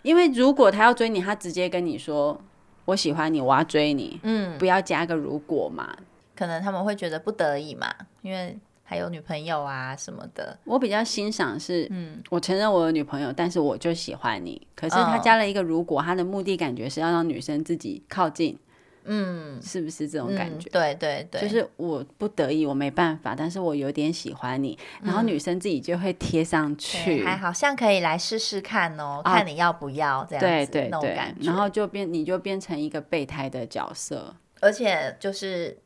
[0.02, 2.40] 因为如果他要追你，他直接跟你说
[2.84, 5.96] 我喜欢你，我要追你，嗯，不要加个如果嘛。
[6.34, 10.56] 可能他们会觉得不得已嘛，因为还有女朋友啊什么的。
[10.64, 14.64] 我比较欣赏是，嗯，我承认我有女朋友，但是我就喜欢你。
[14.74, 18.56] 可是他加了一个如果，他的目的感觉是要让女生自己靠近。
[19.06, 20.68] 嗯，是不是这种感觉？
[20.68, 35.76] 嗯、对对对，就是我不得已，我没办法，但是我有点喜欢你，嗯、然后女生自己就会贴上去，还好像可以来试试看哦，啊、看你要不要这样子，对对对，那种感觉，然后就变，你就变成一个备胎的角色，而且就是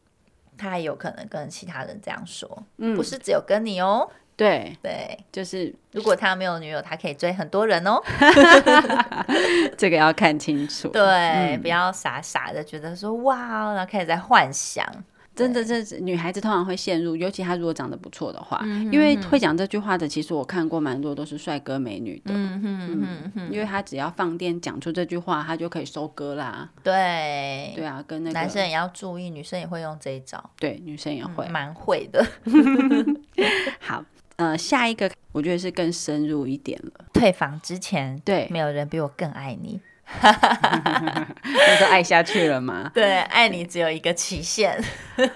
[0.57, 4.11] 他还有可能跟其他人这样说，嗯，不是只有跟你哦。
[4.41, 8.01] 对对，就是如果他没有女友，他可以追很多人哦。
[9.77, 10.89] 这个要看清楚。
[10.89, 14.87] 对，嗯、不要傻傻的觉得说哇，然后开始在幻想。
[15.33, 22.33] 真的，这女孩子通常会陷入，尤其她如果长得不错的话，因为会讲这句话的，其实我看过蛮多都是帅哥美女的。
[22.35, 26.69] 嗯哼哼哼因为他只要放电讲出这句话，他就可以收割啦。
[26.83, 30.43] 对，对啊，跟那个男生也要注意，女生也会用这一招。
[30.59, 32.27] 对，女生也会，蛮、嗯、会的。
[33.81, 34.05] 好。
[34.41, 37.05] 呃，下一个我觉得是更深入一点了。
[37.13, 39.79] 退房之前，对，没有人比我更爱你，
[40.23, 42.91] 那都爱下去了吗？
[42.95, 44.83] 对，爱你只有一个期限。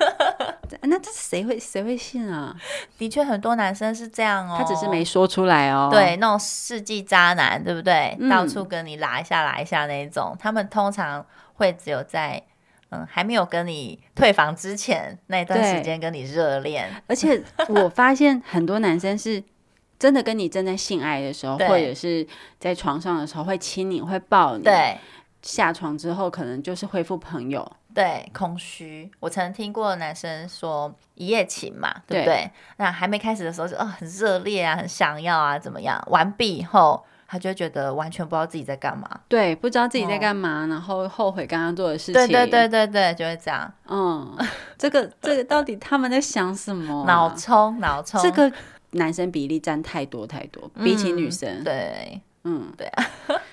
[0.80, 2.56] 那这谁会谁会信啊？
[2.96, 5.90] 的确，很多男生是这样哦，他只是没说出来哦。
[5.92, 8.16] 对，那种世纪渣男，对不对？
[8.18, 11.24] 嗯、到处跟你拉一下拉一下那一种，他们通常
[11.56, 12.42] 会只有在。
[12.94, 19.42] 嗯，还没有跟你退房之前那段时间跟你热恋，而且我发现很多男生是
[19.98, 22.26] 真的跟你正在性爱的时候，或者是
[22.59, 24.62] 在床上的时候会亲你，会抱你。
[24.62, 24.98] 对，
[25.42, 27.70] 下床之后可能就是恢复朋友。
[27.94, 29.11] 对，空虚。
[29.20, 32.35] 我曾听过男生说一夜情嘛，对不对？
[32.35, 36.02] 对，那还没开始的时候就哦很热烈啊，很想要啊，怎么样？
[36.11, 37.04] 完毕以后。
[37.34, 43.72] 他就会觉得完全不知道自己在干嘛，对，不知道自己在干嘛，哦、然后后悔刚刚做的事情，对对对对对，就会这样。
[43.88, 44.38] 嗯，
[44.78, 47.06] 这个这个到底他们在想什么、啊？
[47.08, 48.52] 脑冲脑冲，这个
[48.92, 51.64] 男生比例占太多太多，嗯、比起女生。
[51.64, 53.04] 对，嗯，对啊，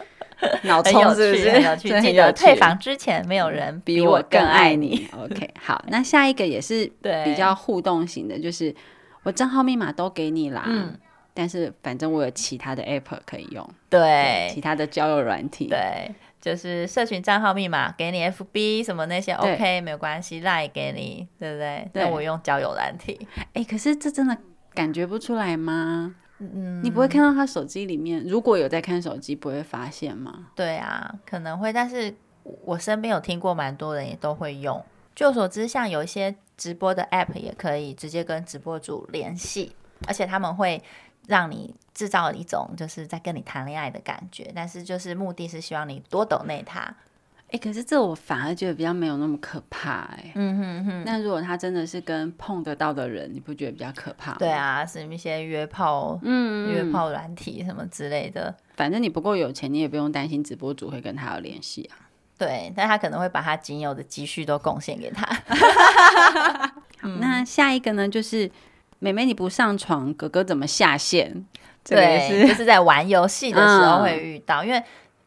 [0.62, 1.50] 脑充是不是？
[1.50, 4.40] 很有趣， 记得退房之前没有人比我更。
[4.40, 6.86] 爱你 OK，好，那下一个也是
[7.26, 8.76] 比较互动型的，就是
[9.24, 10.66] 我账号密码都给你啦。
[10.68, 10.96] 嗯。
[11.34, 21.90] 但是反正我有其他的 app 可以用，对，其他的交友软体，对，就是社群账号密码给你，FB 什么那些 OK 没有关系，Line 给你，对不对？
[21.94, 24.38] 那我用交友软体，哎，可是这真的
[24.74, 26.16] 感觉不出来吗？
[26.40, 30.48] 嗯，你不会看到他手机里面，如果有在看手机，不会发现吗？
[30.56, 32.14] 对啊，可能会，但是
[32.64, 34.84] 我身边有听过蛮多人也都会用。
[35.14, 39.76] 据我所知，像有一些直播的 App 也可以直接跟直播主联系，
[40.08, 40.82] 而且他们会
[41.28, 46.96] 让你制造一种就是在跟你谈恋爱的感觉，但是就是目的是希望你多抖内他。
[47.48, 50.32] 哎、欸，可是这我反而觉得比较没有那么可怕哎、欸。
[50.36, 51.04] 嗯哼哼。
[51.06, 54.38] 那如果他真的是跟碰得到的人，你不觉得比较可怕吗？
[54.40, 58.56] 对啊，是一些约炮，嗯，约炮软体什么之类的。
[58.78, 62.08] 反正你不够有钱，你也不用担心直播主会跟他有联系啊。
[62.38, 65.28] 对，但他可能会把他仅有的积蓄都贡献给他。
[67.04, 68.08] 嗯、 那下一个呢？
[68.08, 68.50] 就是
[69.02, 71.46] 妹妹你不上床，哥哥怎么下线？
[71.84, 74.82] 对，是就是在玩游戏的时候会遇到，嗯、因为。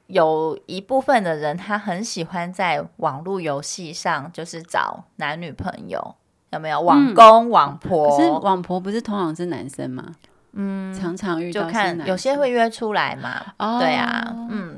[0.07, 6.15] 有一部分的人，他很喜欢在网络游戏上，就是找男女朋友，
[6.51, 6.79] 有没有？
[6.79, 10.05] 网公、嗯、网婆，可是网婆不是通常是男生吗？
[10.53, 13.55] 嗯，常常遇到就看有些会约出来嘛。
[13.59, 14.77] 哦、对啊，嗯，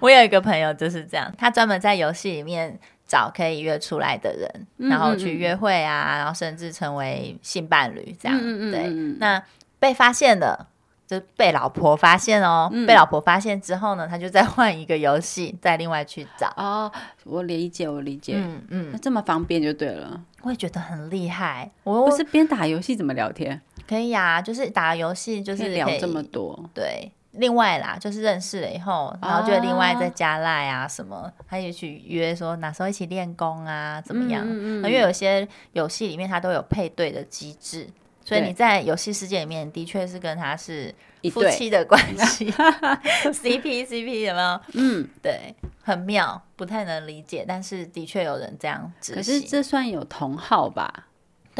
[0.00, 2.78] 我有一个朋友就是这样，他专门在游戏里面
[3.10, 8.38] 找可以约出来的人，嗯、然后去约会啊，然后甚至成为性伴侣这样。
[8.70, 9.42] 对，那
[9.80, 10.68] 被发现了。
[11.10, 16.46] 就被老婆发现哦，嗯、被老婆发现之后呢，他就再换一个游戏，再另外去找。
[16.56, 16.88] 哦，
[17.24, 18.34] 我理解，我理解。
[18.36, 20.22] 嗯嗯，那这么方便就对了。
[20.42, 21.68] 我也觉得很厉害。
[21.82, 23.60] 我不是边打游戏怎么聊天？
[23.88, 26.70] 可以呀，就是打游戏就是聊这么多。
[26.72, 34.44] 对，另外啦，就是认识了以后，然后就另外再加赖啊什么，哦、他也去约说哪时候一起练功啊，怎么样？
[34.44, 37.88] 嗯嗯，因为有些游戏里面它都有配对的机制。
[38.22, 40.94] 所以你在游戏世界里面的确是跟他是
[41.32, 44.60] 夫妻的关 系，CP CP 有没有？
[44.74, 49.14] 嗯，对，很妙，不太能理解，但是的确有人这样子。
[49.14, 51.06] 可是这算有同号吧？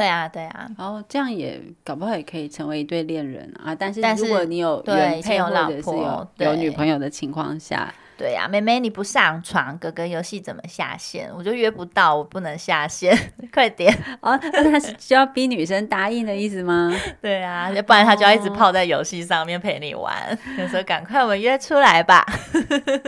[0.00, 0.70] 对啊，对啊。
[0.78, 3.74] 然后这样也搞不好也可以成为一对恋人啊。
[3.74, 7.92] 但是如果你有原配或者是有有女朋友的情况下。
[8.20, 11.30] 对呀、啊，妹妹你不上床，哥哥游戏怎么下线？
[11.34, 13.16] 我就约不到，我不能下线，
[13.50, 14.38] 快点哦！
[14.52, 16.94] 那他是需要逼女生答应的意思吗？
[17.22, 20.38] 对啊，要不然他就要一直泡在游戏上面陪你玩。
[20.54, 22.22] 就说赶快我们约出来吧。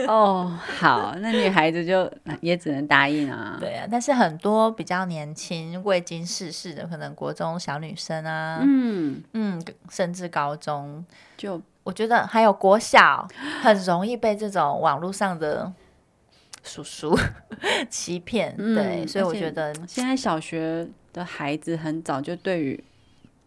[0.07, 3.57] 哦，好，那女孩子就也只能答应啊。
[3.59, 11.05] 对啊，但是很多比较年轻、未经世事的，可能国中小女生啊，嗯嗯，甚至高中
[11.37, 11.61] 就。
[11.83, 13.27] 我觉得还有国小
[13.61, 15.71] 很容易被这种网络上的
[16.63, 17.17] 叔叔
[17.89, 22.81] 欺骗，嗯、对，所以我觉得现在小学的孩子很早就对于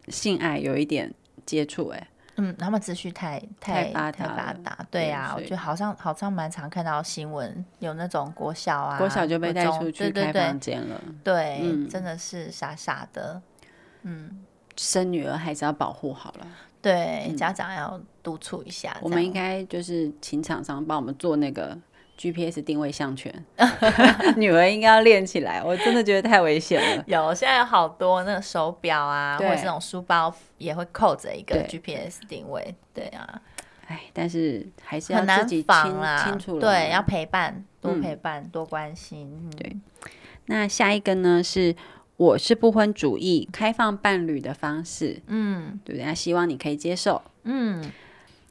[0.08, 1.12] 性爱有一点
[1.46, 13.40] 接触，哎，嗯，他们资讯太太太发达，对呀、啊，我觉得好像好像蛮常看到新闻，有那种国小啊，国小就被带出去开房间了，对，对，对，嗯、真的是傻傻的，
[14.02, 14.44] 嗯，
[14.76, 16.46] 生女儿还是要保护好了。
[16.86, 18.96] 对，家长要督促一下。
[19.02, 21.76] 我们应该就是请厂商帮我们做那个
[22.16, 23.44] GPS 定位项圈，
[24.38, 25.60] 女儿应该要练起来。
[25.60, 27.04] 我真的觉得太危险了。
[27.08, 32.72] 有，现在有好多那个手表啊，或者是那种书包也会扣着一个 GPS 定位。
[32.94, 33.42] 对，对啊，
[33.88, 36.60] 哎，但是还是要自己清清楚了。
[36.60, 39.50] 对，要陪伴，多陪伴，嗯、多关心。
[39.56, 39.76] 对，
[40.44, 41.74] 那下一个呢是。
[42.16, 46.04] 我是不婚主义，开放伴侣的方式，嗯，对不对？
[46.04, 47.92] 他希望你可以接受，嗯，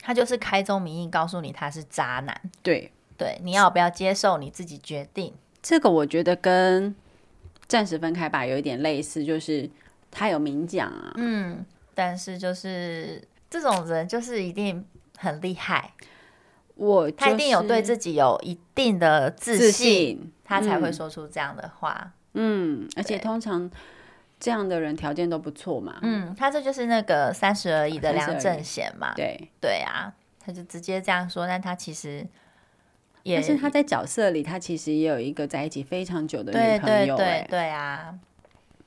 [0.02, 2.92] 他就是开宗明义告诉你他是渣男，对。
[3.18, 5.34] 对，你要不要接受你自己决定。
[5.64, 6.94] 这个我觉得跟
[7.66, 9.70] 暂时分开吧有一点类似，就是
[10.12, 14.86] 他有明讲啊，嗯，但是就是这种人就是一定
[15.18, 15.94] 很厉害，
[16.76, 20.34] 我、就是、他一定有对自己有一定的自信，自信。
[20.44, 21.98] 他才会说出这样的话。
[22.04, 23.70] 嗯嗯，而且通常
[24.40, 25.98] 这样的人条件都不错嘛。
[26.02, 29.14] 嗯，他这就是那个三十而已的梁正贤嘛。
[29.16, 32.26] 对对啊，他就直接这样说，但他其实
[33.24, 37.16] 也，但是他在角色里，他其实也有一个在一起非常久的女朋友。
[37.18, 38.14] 对对对对啊。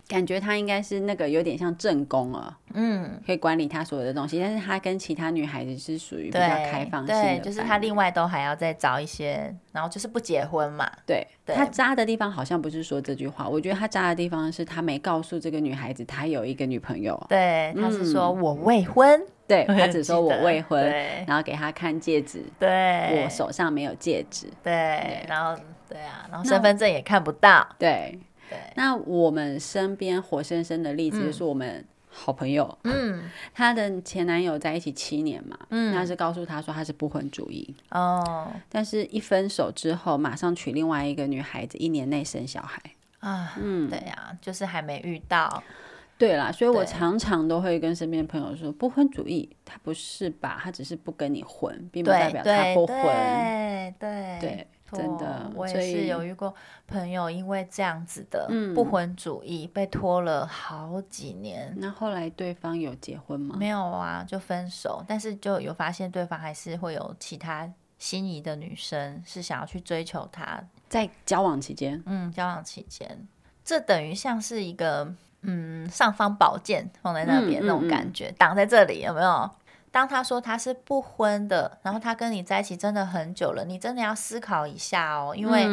[0.08, 10.90] 感觉他应该是那个有点像正宫啊，嗯，可以管理他所有的东西，但是他跟其他女孩子是属于比较开放性的，对，就是他另外都还要再找一些，然后就是不结婚嘛。
[11.04, 20.82] 对，对他渣的地方好像不是说这句话，我觉得他渣的地方是他没告诉这个女孩子他有一个女朋友，对，他是说我未婚，嗯、对他只说我未婚，
[21.26, 28.18] 然后给他看戒指，对，我手上没有戒指，对，对然后对啊，然后身份证也看不到，对。
[28.48, 28.58] 对。
[28.76, 37.74] 那我们身边活生生的例子就是我们好朋友，嗯，她的前男友在一起七年嘛，嗯，他是告诉她说他是不婚主义。
[37.90, 42.80] 哦，但是一分手之后马上娶另外一个女孩子，一年内生小孩。
[43.20, 45.62] 啊，嗯，对呀、啊，就是还没遇到，
[46.16, 54.40] 对啦，所以我常常都会跟身边朋友说，不婚主义他不是吧，他只是不跟你混，并不代表他不婚，对对对。
[54.40, 56.54] 对真的，我也是有遇过
[56.86, 61.74] 朋友，因为这样子的不婚主义、嗯、被拖了好几年。
[61.76, 63.56] 那后来对方有结婚吗？
[63.58, 65.04] 没有啊，就分手。
[65.06, 70.62] 但是就有发现对方还是会有其他心仪的女生，是想要去追求他。
[70.88, 73.28] 在交往期间，嗯，交往期间，
[73.64, 79.50] 这等于像是一个嗯尚方宝剑放在那边、嗯、那种感觉，挡、嗯嗯、在这里有没有？
[79.90, 85.66] 当他说他是不婚的，然后他跟你在一起真的很久了，你真的要思考一下哦，因为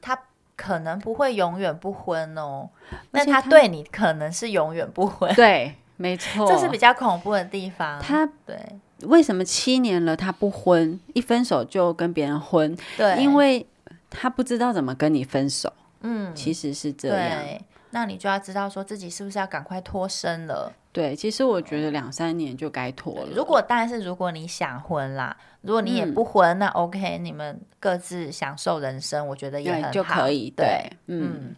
[0.00, 0.18] 他
[0.54, 2.68] 可能不会永远不婚哦，
[3.10, 5.34] 但他对你可能是永远不婚。
[5.34, 8.00] 对，没错，这是比较恐怖的地方。
[8.00, 8.58] 他对，
[9.02, 12.76] 为什么七年了他不婚，一分手就跟别人婚？
[12.96, 13.66] 对，因为
[14.10, 15.72] 他不知道怎么跟你分手。
[16.00, 17.42] 嗯，其实是这样。
[17.90, 20.72] 那你就要知道说自己是不是要赶快脱身了。
[20.96, 23.28] 对，其实我觉得两三年就该脱了。
[23.34, 30.48] 如果当然是如果你想婚啦，如果你也不婚，嗯、那 OK，你们各自享受人生，我觉得也很好，就可以。
[30.56, 31.56] 对，对嗯，嗯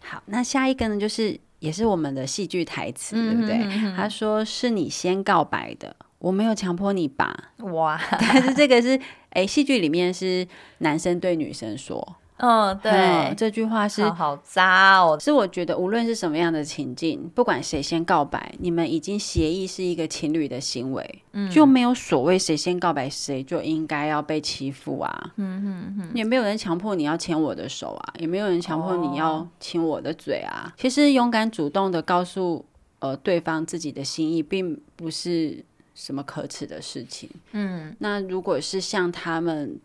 [0.00, 3.58] 好，那下一个呢，就是也是我们的戏剧台词，对不对？
[3.58, 7.52] 嗯、他说是你先告白的，我没有强迫你吧？
[7.58, 8.00] 哇！
[8.18, 8.98] 但是这个是
[9.32, 12.16] 哎，戏剧里面是男生对女生说。
[12.38, 15.18] 嗯，对嗯，这句话是好渣哦。
[15.18, 25.32] 是我觉得，无论是什么样的情境，不管谁先告白，你们已经协议是一个情侣的行为，嗯，就没有所谓谁先告白谁就应该要被欺负啊。
[25.36, 30.66] 嗯嗯嗯，也没有人强迫你要牵我的手啊，也没有人强迫你要亲我的嘴啊。
[30.66, 32.64] 哦、其实勇敢主动的告诉
[32.98, 37.30] 呃对方自己的心意，并不是什么可耻的事情。
[37.52, 39.80] 嗯，那如果是像他们。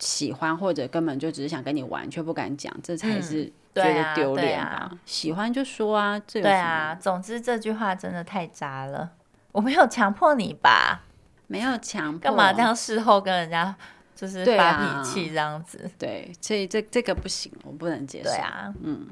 [0.00, 4.66] 喜欢或者根本就只是想跟你玩，却不敢讲，这才是觉得丢脸吧？
[4.66, 6.94] 嗯啊啊、喜欢就说啊，这对啊。
[7.00, 9.12] 总之这句话真的太渣了。
[9.52, 11.02] 我没有强迫你吧？
[11.46, 13.74] 没有强迫，干嘛这样事后跟人家
[14.16, 15.90] 就是发脾气这样子？
[15.98, 18.30] 对，所以这这个不行，我不能接受。
[18.30, 19.06] 对啊，嗯。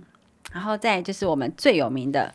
[0.53, 2.33] 然后再就是我们最有名的。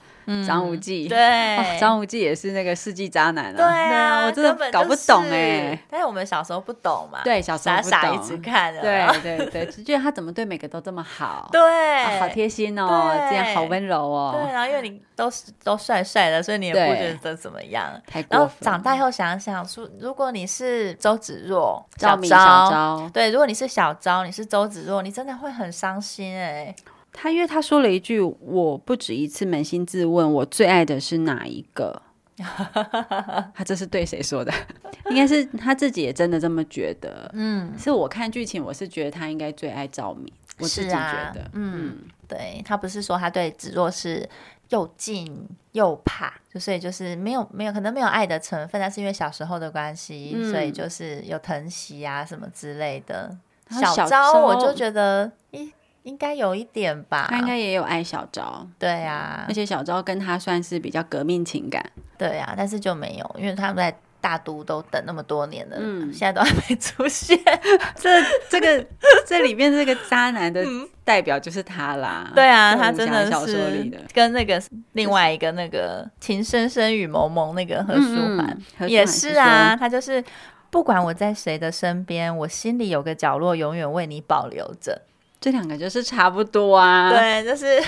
[0.47, 1.17] 张无忌，对，
[1.77, 3.57] 张无忌也是那个世纪渣男啊！
[3.57, 5.77] 对啊，我真的搞不懂哎。
[5.91, 14.39] 但是我们小时候不懂嘛，对，小时候傻傻一直看，对对对，只觉得他怎么对每个都这么好，对，好贴心哦，这样好温柔哦。
[14.41, 17.91] 对，然后因为你都是都帅帅的，所以你也不觉得怎么样。
[18.29, 26.73] 然后长大后想想，说如果你是周芷若，小昭，对，如果你是小昭，你是周芷若，你真的会很伤心哎。
[27.13, 32.01] 他因为他说了一句：“我不止一次扪心自问，我最爱的是哪一个？”
[32.35, 34.51] 他这是对谁说的？
[35.11, 37.29] 应该是他自己也真的这么觉得。
[37.33, 40.33] 嗯，是我看剧情，我是觉得他应该最爱赵敏。
[40.57, 40.95] 我自己觉
[41.33, 41.97] 得，啊、嗯，
[42.27, 44.27] 对，他不是说他对子若是
[44.69, 53.35] 又敬又怕，就所以就是没有没有可能没有爱的成分，但是因为小时候的关系，嗯、所以就是有疼惜啊什么之类的。
[53.69, 55.71] 小昭，我就觉得咦。
[56.03, 61.83] 应该有一点吧，他应该也有爱小昭，对呀，而且小昭跟他算是比较革命情感，
[62.17, 67.37] 对呀，但是就没有，因为他们在大都都等那么多年了，嗯，现在都还没出现，
[67.95, 68.09] 这
[68.49, 68.85] 这个
[69.25, 70.65] 这里面这个渣男的
[71.03, 74.61] 代表就是他啦，对啊，他真的是跟那个
[74.93, 78.57] 另外一个那个情深深雨蒙蒙那个何书桓。
[78.87, 80.23] 也是啊，他就是
[80.69, 85.01] 不管我在谁的身边，我心里有个角落永远为你保留着。
[85.43, 87.83] 这两个就是差不多啊，对，就是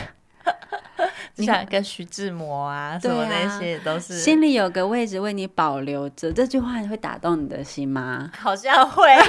[1.37, 6.33] 你想跟徐志摩啊，什么那些都是心里有个位置为你保留着。
[6.33, 8.29] 这句话会打动你的心吗？
[8.37, 9.23] 好像会，因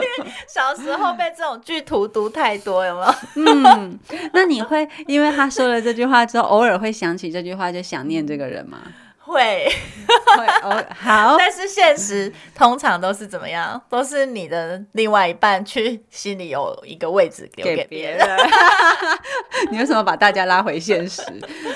[0.24, 3.14] 为小时候被这种剧图读太多，有没有？
[3.52, 3.98] 嗯，
[4.32, 8.78] 那你会因为他说了这句话之后，偶尔会想起这句话，就想念这个人吗？
[9.26, 9.68] 会，
[10.36, 11.36] 会哦，好。
[11.38, 13.80] 但是现实通常都是怎么样？
[13.88, 18.24] 都是你的另外一半去心里有一个位置留给别人。
[19.70, 21.22] 你为什么把大家拉回现实？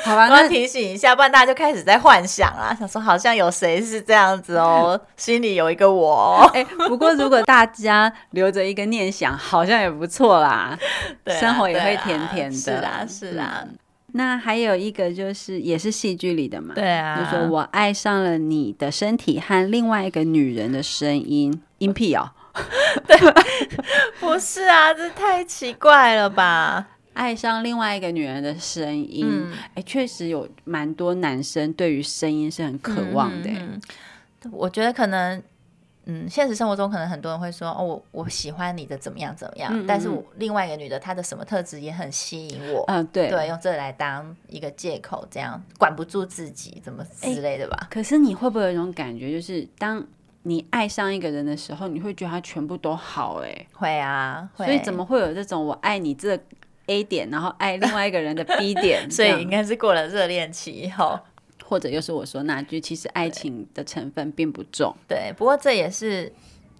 [0.04, 6.48] 好吧，那提醒一下，不然大家就开始在幻想啊，想说好像有谁是这样子哦，心里有一个我。
[6.54, 10.78] 哎，不过如果大家留着一个念想，好像也不错啦。
[11.24, 12.56] 对啊，生活也会甜甜的。
[12.56, 13.64] 是啊，是啊。
[14.12, 22.30] 那还有一个就是，也是戏剧里的嘛，对啊，就说我爱上了你的身体和另外一个女人的声音，音癖哦，
[23.06, 23.16] 对，
[24.20, 26.88] 不是啊，这太奇怪了吧？
[27.14, 29.26] 爱上另外一个女人的声音，
[29.74, 33.50] 哎、嗯，确实有蛮多男生对于声音是很渴望的。
[33.50, 33.80] 嗯
[34.44, 35.42] 嗯，我觉得可能。
[36.06, 47.88] 嗯，现实生活中可能很多人会说哦，我我喜欢你的怎么样怎么样，嗯嗯，但是我另外一个女的她的什么特质也很吸引我，嗯，对对，用这来当一个借口，这样管不住自己怎么之类的吧？
[47.90, 50.04] 可是你会不会有一种感觉，就是当
[50.42, 54.64] 你爱上一个人的时候，你会觉得他全部都好，哎，会啊，会。
[54.64, 56.38] 所以怎么会有这种我爱你这
[56.86, 59.08] A 点，然后爱另外一个人的 B 点？
[59.10, 61.20] 所以应该是过了热恋期以后，
[61.64, 64.94] 或者又是我说那句，其实爱情的成分并不重。
[65.08, 66.32] 对，不过这也是。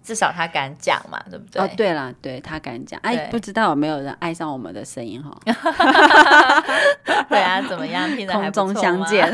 [0.03, 1.61] 至少他敢讲嘛，对不对？
[1.61, 2.99] 哦，对了，对他敢讲。
[3.03, 5.29] 哎，不知道有没有人爱上我们的声音哈？
[7.29, 8.09] 对啊，怎么样？
[8.17, 8.25] 听？
[8.27, 9.31] 空中相见。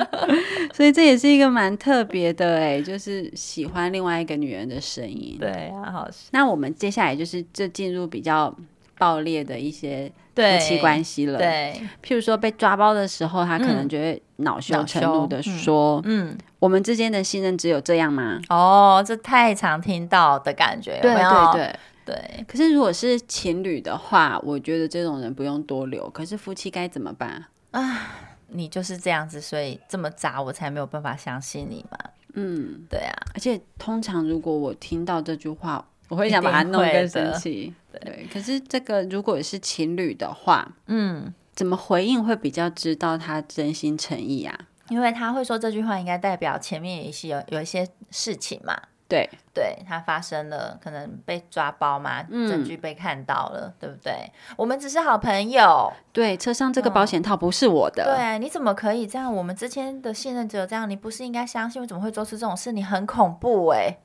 [0.72, 5.36] 所以这也是一个蛮特别的哎，就是喜欢另外一个女人的声音。
[5.38, 6.08] 对啊，好。
[6.30, 8.56] 那我们接下来就是就进入比较
[8.96, 10.10] 爆裂的一些
[10.42, 11.38] 夫妻关系了。
[11.38, 16.30] 对，譬如说被抓包的时候，他可能就会恼羞成怒的说：“嗯。
[16.30, 18.40] 嗯”我们之间的信任只有这样吗？
[18.48, 20.98] 哦，这太常听到的感觉？
[21.00, 22.44] 对对对对。
[22.48, 26.10] 可是如果是情侣的话，我觉得这种人不用多留。
[26.10, 28.08] 可是夫妻该怎么办啊？
[28.48, 31.98] 你就是这样子，所以这么渣，我才没有办法相信你嘛。
[32.34, 33.14] 嗯，对啊。
[33.34, 37.72] 而且通常如果我听到这句话，我会想把他弄更生气。
[38.00, 38.26] 对，对。
[38.32, 44.58] 可是这个如果是情侣的话，嗯，怎么回应会比较知道他真心诚意啊？
[44.88, 48.74] 因为他会说这句话，应该代表前面也是有有一些事情嘛。
[49.08, 54.30] 对，对他发生了，可能被抓包嘛，嗯、证据被看到了，对不对？
[54.54, 55.90] 我们只是好朋友。
[56.12, 58.04] 对，车上这个保险套不是我的。
[58.04, 59.34] 嗯、对，你怎么可以这样？
[59.34, 61.80] 我们之间的信任只有这样，你不是应该相信？
[61.80, 62.70] 我怎么会做出这种事？
[62.70, 63.98] 你很恐怖哎、欸！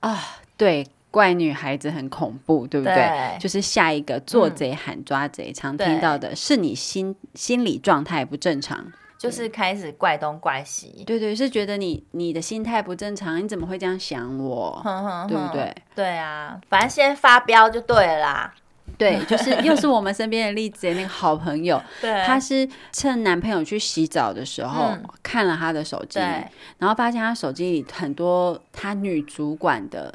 [0.00, 0.18] 啊，
[0.58, 2.94] 对，怪女孩子很恐怖，对不对？
[2.94, 8.92] 对，就是下一个做贼喊抓贼，嗯、常听到的是你心心理状态不正常。
[9.18, 14.80] 就是开始怪东怪西，对对，是觉得你你的心态不正常，你怎么会这样想我？
[14.82, 15.74] 哼哼哼对不对？
[15.94, 18.54] 对啊，反正先发飙就对了啦。
[19.00, 26.18] 对， 就是又是我们身边的例子，那个好朋友， 对，她是趁男朋友去洗澡的时候、嗯、看了他的手机，
[26.78, 30.12] 然后发现他手机里很多他女主管的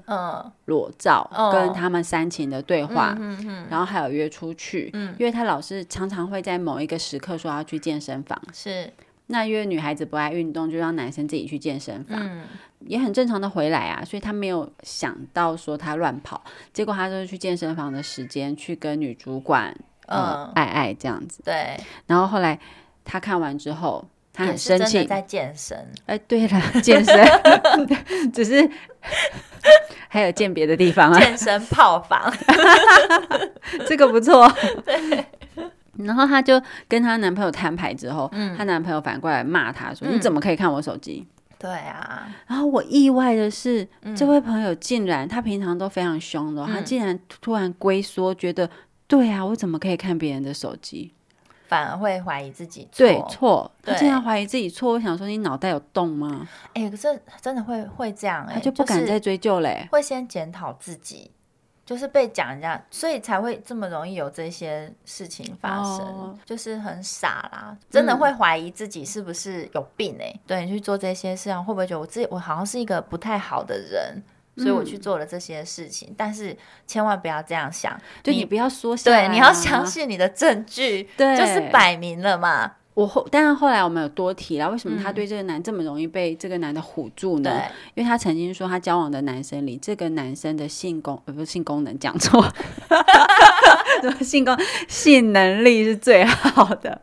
[0.66, 8.94] 裸照，嗯、跟他们煽情的对话，嗯、然后还有约出去，嗯、因为他老是常常会在某一个时刻说要去健身房，是。
[9.28, 12.44] 那因为女孩子不爱运动，就让男生自己去健身房，嗯、
[12.82, 14.06] 也很正常的回来啊。
[14.06, 21.42] 所以他没有想到说他乱跑，结果他就是去健身房的时间去跟女主管呃、嗯、爱爱这样子。
[21.44, 21.76] 对。
[22.06, 22.60] 然后后来
[23.04, 25.76] 他看完之后，他很生气，在健身。
[26.06, 27.28] 哎，对了， 健身，
[28.32, 28.70] 只是
[30.08, 32.32] 还有鉴别的地方啊，健身泡房，
[33.88, 34.48] 这个不错。
[34.86, 35.26] 对。
[35.98, 38.28] 然后她就跟她男朋友摊牌之后，
[38.58, 41.26] 她、嗯、男朋友反过来骂她说：“嗯、你怎么可以看我手机？”
[41.58, 42.28] 对啊。
[42.48, 48.70] 然后我意外的是，嗯、这位朋友竟然他平常都非常凶的，他、嗯、竟然突然龟缩，觉得
[49.08, 51.14] 对啊，我怎么可以看别人的手机？
[51.68, 52.98] 反而会怀疑自己错。
[52.98, 54.93] 对错，他竟然怀疑自己错。
[54.93, 56.48] 我想说，你脑袋有洞吗？
[56.74, 57.08] 哎、欸，可是
[57.41, 61.32] 真的会会这样、欸，他就不敢再追究嘞、欸，会先检讨自己。
[61.86, 70.32] 就是被讲人家，所以才会这么容易有这些事情发生，哦、就是很傻啦，真的会怀疑自己是不是有病哎、欸？
[70.34, 74.24] 嗯、对，你去做这些事啊，会不会觉得我自己我好像是一个不太好的人，
[74.58, 76.10] 所以我去做了这些事情？
[76.10, 76.58] 嗯、但是
[76.88, 82.78] 千万不要这样想，就你不要说、啊，对，你要相信你的证据，对，就是摆明了嘛。
[82.96, 87.52] 我后，但是后来我们有多提了，为什么他对这个男这么容易被这个男的唬住呢？
[87.54, 92.41] 嗯、因为他曾经说，他交往的男生里，这个男生的性功呃不是性功能讲错，
[94.02, 97.02] 什 么性功性能力是最好的，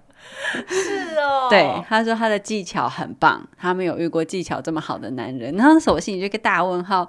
[0.66, 1.49] 是哦。
[1.51, 5.55] 对，他说他的技巧很棒，他没有遇过技巧这么好的男人。
[5.57, 7.07] 然后那时候我心里就一个大问号，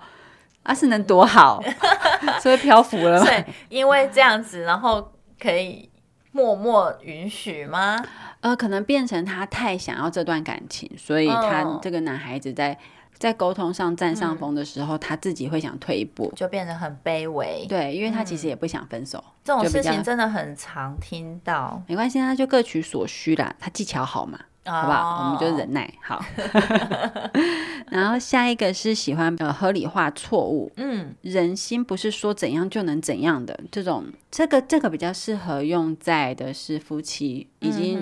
[0.64, 1.64] 啊是能多好？
[2.44, 3.26] 所以漂浮了吗？
[3.32, 5.90] 对，因为这样子，然后可以
[6.34, 8.04] 默默允许吗？
[8.42, 12.78] 呃，可能变成他太想要这段感情，所以他这个男孩子在
[13.18, 17.66] 在沟通上占上风的时候，嗯、他自己会想退一步，就变得很卑微。
[17.70, 19.24] 对，因为他其实也不想分手。
[19.26, 21.82] 嗯、这种事情真的很常听到。
[21.88, 23.56] 没关系，他就各取所需啦。
[23.60, 24.40] 他技巧好嘛。
[24.66, 25.24] 好不好？
[25.26, 25.92] 我们就忍耐。
[26.02, 26.24] 好，
[27.92, 30.72] 然后下一个是喜欢呃合理化错误。
[30.78, 38.02] 嗯，人心不是说怎样就能怎样的这种，这个这个比较适合用在的是夫妻已经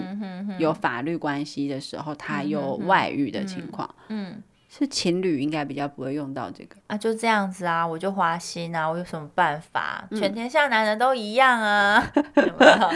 [0.59, 3.89] 有法律关系的时候，他有外遇的情况。
[4.09, 10.07] 嗯，是情侣应该比较不会用到这个啊，就这样子啊，我就花心啊，我有什么办法？
[10.11, 12.01] 全天下男人都一样啊。
[12.35, 12.91] 有有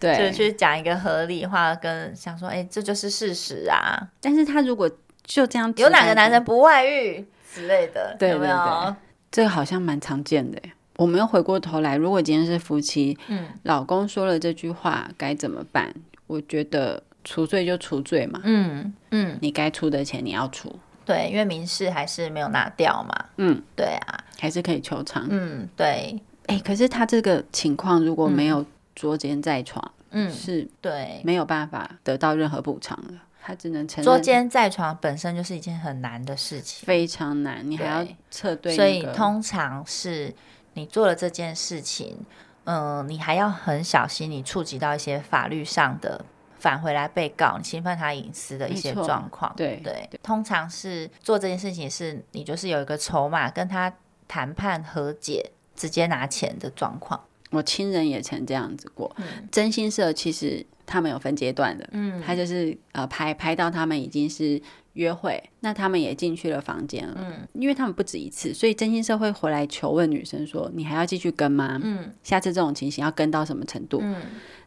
[0.00, 4.08] 对，就是去讲一个合理化，跟想说，哎、欸，这就是事实啊。
[4.20, 4.90] 但是他如果
[5.22, 7.24] 就这样，有哪个男人不外遇
[7.54, 8.96] 之类的，对对对，有有
[9.30, 10.60] 这个好像蛮常见的。
[10.96, 15.94] 我们又回过头来，如果今天是夫妻，嗯，老公说了这句话，该怎么办？
[16.26, 20.74] 我觉得除罪就除罪嘛，嗯嗯，嗯你该出的钱你要出。
[21.06, 23.24] 对，因为民事还是没有拿掉嘛。
[23.38, 25.26] 嗯，对啊，还是可以求偿。
[25.28, 26.20] 嗯，对。
[26.46, 28.64] 哎，可是他这个情况如果没有
[29.00, 33.14] 捉奸在床，嗯，是对，没有办法得到任何补偿的。
[33.40, 38.76] 他只能承认捉奸在床本身就是一件很难的事情，非常难，你还要撤对、那个。
[38.76, 40.34] 所以通常是
[40.74, 42.18] 你做了这件事情，
[42.64, 46.22] 嗯、呃，你还要很小心，你触及到一些法律上的
[46.58, 49.50] 返回来被告，你侵犯他隐私的一些状况。
[49.56, 53.90] 对对，通常是做这件事情是你就是有一个筹码跟他
[54.28, 57.18] 谈判和解，直接拿钱的状况。
[57.50, 60.64] 我亲人也曾这样子过，嗯、征信社其实。
[60.86, 64.60] 他们有分阶段的，嗯，他就是呃拍拍到他们已经是
[64.94, 71.78] 约会，那他们也进去了房间了，嗯，因为他们不止一次，所以真心社会回来求问女生说：“你还要继续跟吗？
[71.80, 74.16] 嗯，下次这种情形要跟到什么程度？”嗯，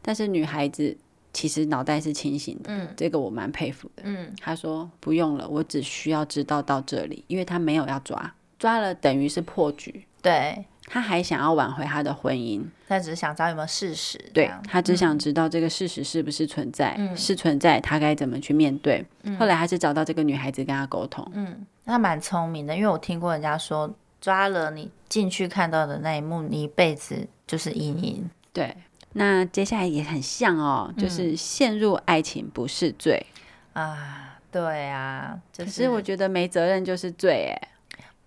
[0.01, 0.95] 但是女孩子
[1.33, 10.63] 其实脑袋是清醒的，嗯，这个我蛮佩服的，嗯，她说不用了，我只需要知道到这里，因为他没有要抓，抓了等于是破局，对。
[10.85, 14.19] 他还想要挽回他的婚姻，他只是想知道有没有事实。
[14.33, 19.03] 对，他只想知道这个事实是不是存在，嗯、是存在，他该怎么去面对。
[19.23, 21.27] 嗯、后来还是找到这个女孩子跟他沟通。
[21.33, 28.29] 嗯，他蛮聪明的，因为我听过人家说，抓了你进去看到的那一幕，你一辈子就是阴影。
[28.51, 28.75] 对，
[29.13, 33.25] 那接下来也很像哦，就是陷入爱情不是罪、
[33.73, 34.29] 嗯、啊。
[34.51, 37.69] 对啊，就是、可是我觉得没责任就是罪哎。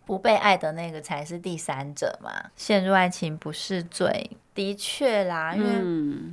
[0.07, 2.31] 不被爱的那个才是第三者嘛？
[2.55, 6.33] 陷入爱情不是罪，的确啦，因为嗯，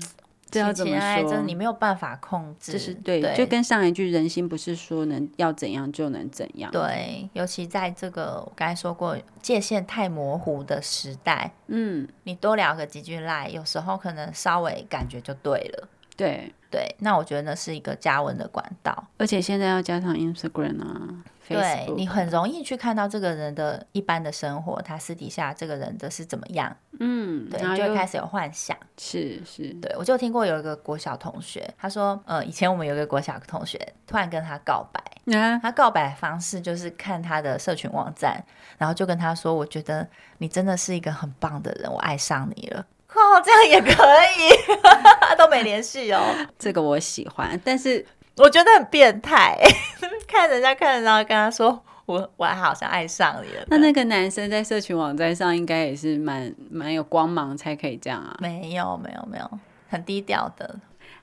[0.51, 1.29] 这要怎么说？
[1.29, 6.69] 真你没有办法控制，就是对，对就跟上一句“人心不是说能要怎样就能怎样”。
[6.71, 15.89] 对，尤其在这个我刚才说过界限太模糊的时代，嗯，你多聊个几句赖，有时候可能稍微感觉就对了。
[16.15, 21.23] 对对，那我觉得那是一个加温的管道，而且现在要加上 Instagram 啊。
[21.47, 26.75] 对，你很容易去看到这个人的一般的生活，他私底下这个人的是怎么样？
[26.99, 28.77] 嗯，对，你就会开始有幻想。
[28.97, 33.77] 是是，对，我就听过有一个国小同学，他说，呃，以前我们有一个国小同学
[34.07, 38.41] 突然跟他告白，啊、他告白的方式就是看他的社群网站，
[38.77, 42.85] 然后就跟他说，我觉得你真的是一个很棒的人，我爱上你了。
[43.09, 44.03] 哦，这样也可
[44.37, 44.49] 以，
[45.37, 46.21] 都没联系哦。
[46.57, 48.05] 这个我喜欢，但是。
[48.37, 49.57] 我觉得很变态，
[50.27, 58.35] 看人家看，然后跟他说：“我我还好像爱上你了。”那那个男生在社群网站上应该也是蛮蛮有光芒，才可以这样啊？
[58.39, 59.59] 没有没有没有，
[59.89, 60.75] 很低调的。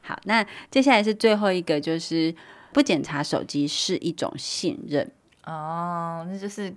[0.02, 2.34] 好，那接下来是最后一个，就是
[2.72, 5.10] 不检查手机是一种信任
[5.44, 6.72] 哦，那就是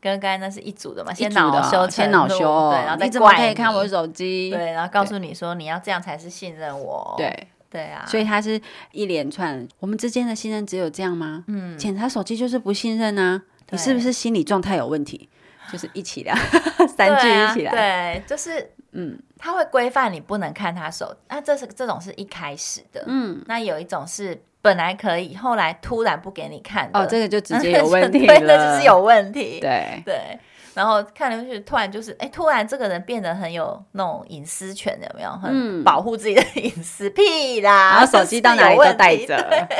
[0.00, 1.12] 跟刚才那是一组的嘛？
[1.12, 4.50] 先恼羞，先恼羞，对，然后再怎么可以看我手机？
[4.50, 7.48] 对，然后告诉你说你要这样才是信任我，对。
[7.74, 8.60] 对啊，所以他是
[8.92, 11.42] 一连串，我们之间的信任只有这样吗？
[11.48, 13.42] 嗯，检查手机就是不信任啊？
[13.70, 15.28] 你是不是心理状态有问题？
[15.72, 16.32] 就是一起来，
[16.96, 30.02] 三句一起来，对，啊、对，就是嗯，他会规范你不能看他手，那这是这种是一开始的，嗯，那有一种是本来可以，后来突然不给你看的，哦，这个就直接 有问题了，对，那就是有问题，对。
[30.04, 30.38] 对。
[30.74, 35.30] 然后看了去突然就是，哎，突然这个人变得很有那种隐私权，有没有？
[35.30, 37.92] 很保护自己的隐私，屁啦！
[37.96, 39.36] 然后手机到哪里都带着，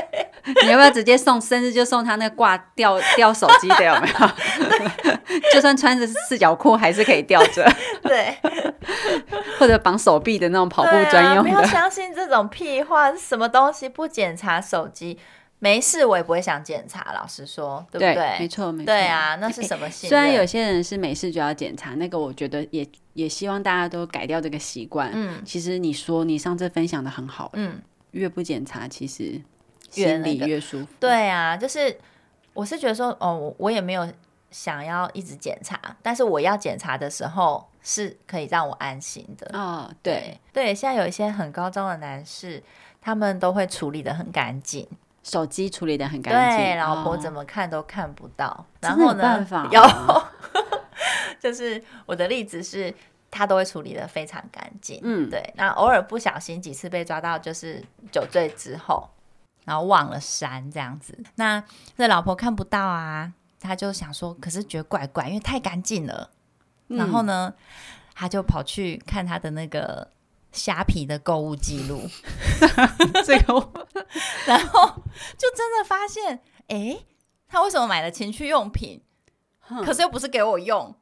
[0.62, 5.40] 你要不要直接送生日就送他那挂吊吊手机的有没有？
[5.52, 7.68] 就算穿着四角裤还是可以吊着，
[8.02, 8.36] 对，
[9.58, 11.50] 或者绑手臂的那种跑步专用的。
[11.50, 15.18] 不要相信这种屁话，什么东西不检查手机？
[15.58, 17.12] 没事，我也不会想检查。
[17.14, 18.14] 老实说，对不对？
[18.14, 18.86] 对没错，没错。
[18.86, 19.88] 对啊，那是什么？
[19.90, 25.10] 虽然有些人是没事就要检查，那个我觉得也也希望大家都改掉这个习惯。
[25.14, 27.80] 嗯，其实你说你上次分享的很好，嗯，
[28.10, 29.40] 越不检查，其实
[29.88, 30.86] 心里越舒服。
[30.86, 30.92] 那个。
[31.00, 31.98] 对啊，就是
[32.52, 34.06] 我是觉得说，哦，我也没有
[34.50, 39.58] 想要一直检查，但是我要检查的时候是可以让我安心的。
[39.58, 42.62] 哦，对对，对，现在有一些很高招的男士，
[43.00, 44.86] 他们都会处理的很干净。
[45.24, 48.46] 手机处理的很干净，对，老婆怎么看都看不到。
[48.46, 49.82] 哦、然后呢，有，
[51.40, 52.94] 就是我的例子是，
[53.30, 55.00] 他都会处理的非常干净。
[55.02, 55.42] 嗯，对。
[55.56, 59.08] 那偶尔不小心几次被抓到，就是酒醉之后，
[59.64, 61.18] 然后忘了删这样子。
[61.36, 61.64] 那
[61.96, 66.30] 这老婆看不到啊，他就想说，可是觉得怪怪，因为太干净了。
[66.88, 67.54] 嗯、然后呢，
[68.14, 70.06] 他就跑去看他的那个。
[70.54, 72.08] 虾皮的购物记录，
[73.26, 73.72] 这个，
[74.46, 75.02] 然后
[75.36, 76.98] 就真的发现，哎，
[77.48, 79.02] 他为什么买了情趣用品，
[79.84, 80.94] 可是又不是给我用，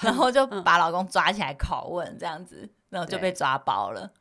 [0.00, 4.12] 然后就把老公抓起来拷问，这样子，然后就被抓包了。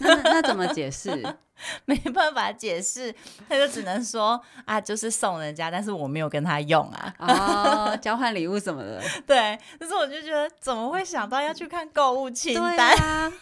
[0.00, 1.10] 那那怎么解释？
[1.84, 3.14] 没办法解释，
[3.46, 7.14] 他就只能说啊，就是送人家，但是我没有跟他用啊。
[7.18, 8.98] 哦，交换礼物什么的。
[9.26, 12.96] 对，可是我就觉得怎么会想到要去看购物清单？
[12.96, 13.32] 啊、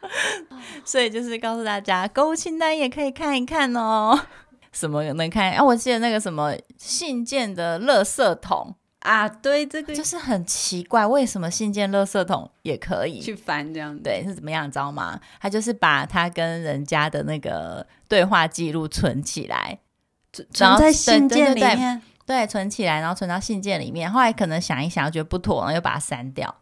[0.84, 4.18] 所以就是告诉大家，购物清单也可以看一看哦。
[4.72, 5.52] 什么能看？
[5.52, 8.74] 啊，我记得那个什么信件的垃圾桶。
[9.00, 14.02] 啊，对，这个就是很奇怪，为什么信件垃圾桶也可以去翻这样子？
[14.02, 15.18] 对，是怎么样，你知道吗？
[15.40, 19.78] 他就是把他跟人家的那个对话记录存起来，
[20.52, 24.10] 存在信件里面，对，存起来，然后存到信件里面。
[24.10, 26.54] 后来可能想一想，觉得不妥，然后又把它删掉。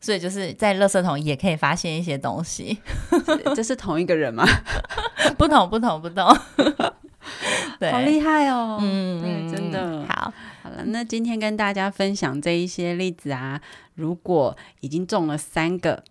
[0.00, 2.78] 所以就是在垃圾桶也可以发现一些东西。
[3.54, 4.44] 这是同一个人吗？
[5.36, 6.36] 不同，不同，不同。
[7.78, 8.78] 对，好厉害哦！
[8.80, 10.32] 嗯，对，真的好。
[10.62, 13.60] 好了，那今天跟大家分享这一些例子啊，
[13.94, 16.02] 如果已经中了三个，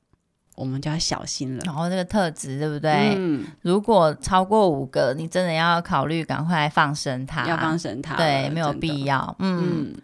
[0.56, 1.62] 我们就要小心了。
[1.66, 3.16] 然后这个特质对不对？
[3.18, 3.46] 嗯。
[3.62, 9.36] 如果超过五个，你真的要考虑赶快放生它，要放生它，对，没有必要。
[9.40, 9.96] 嗯，嗯。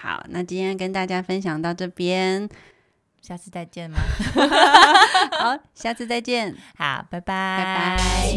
[0.00, 2.48] 好，那今天跟大家分享到这边，
[3.22, 3.98] 下次再见吗？
[5.38, 6.54] 好，下次再见。
[6.76, 7.56] 好，拜拜。
[7.58, 8.36] 拜拜。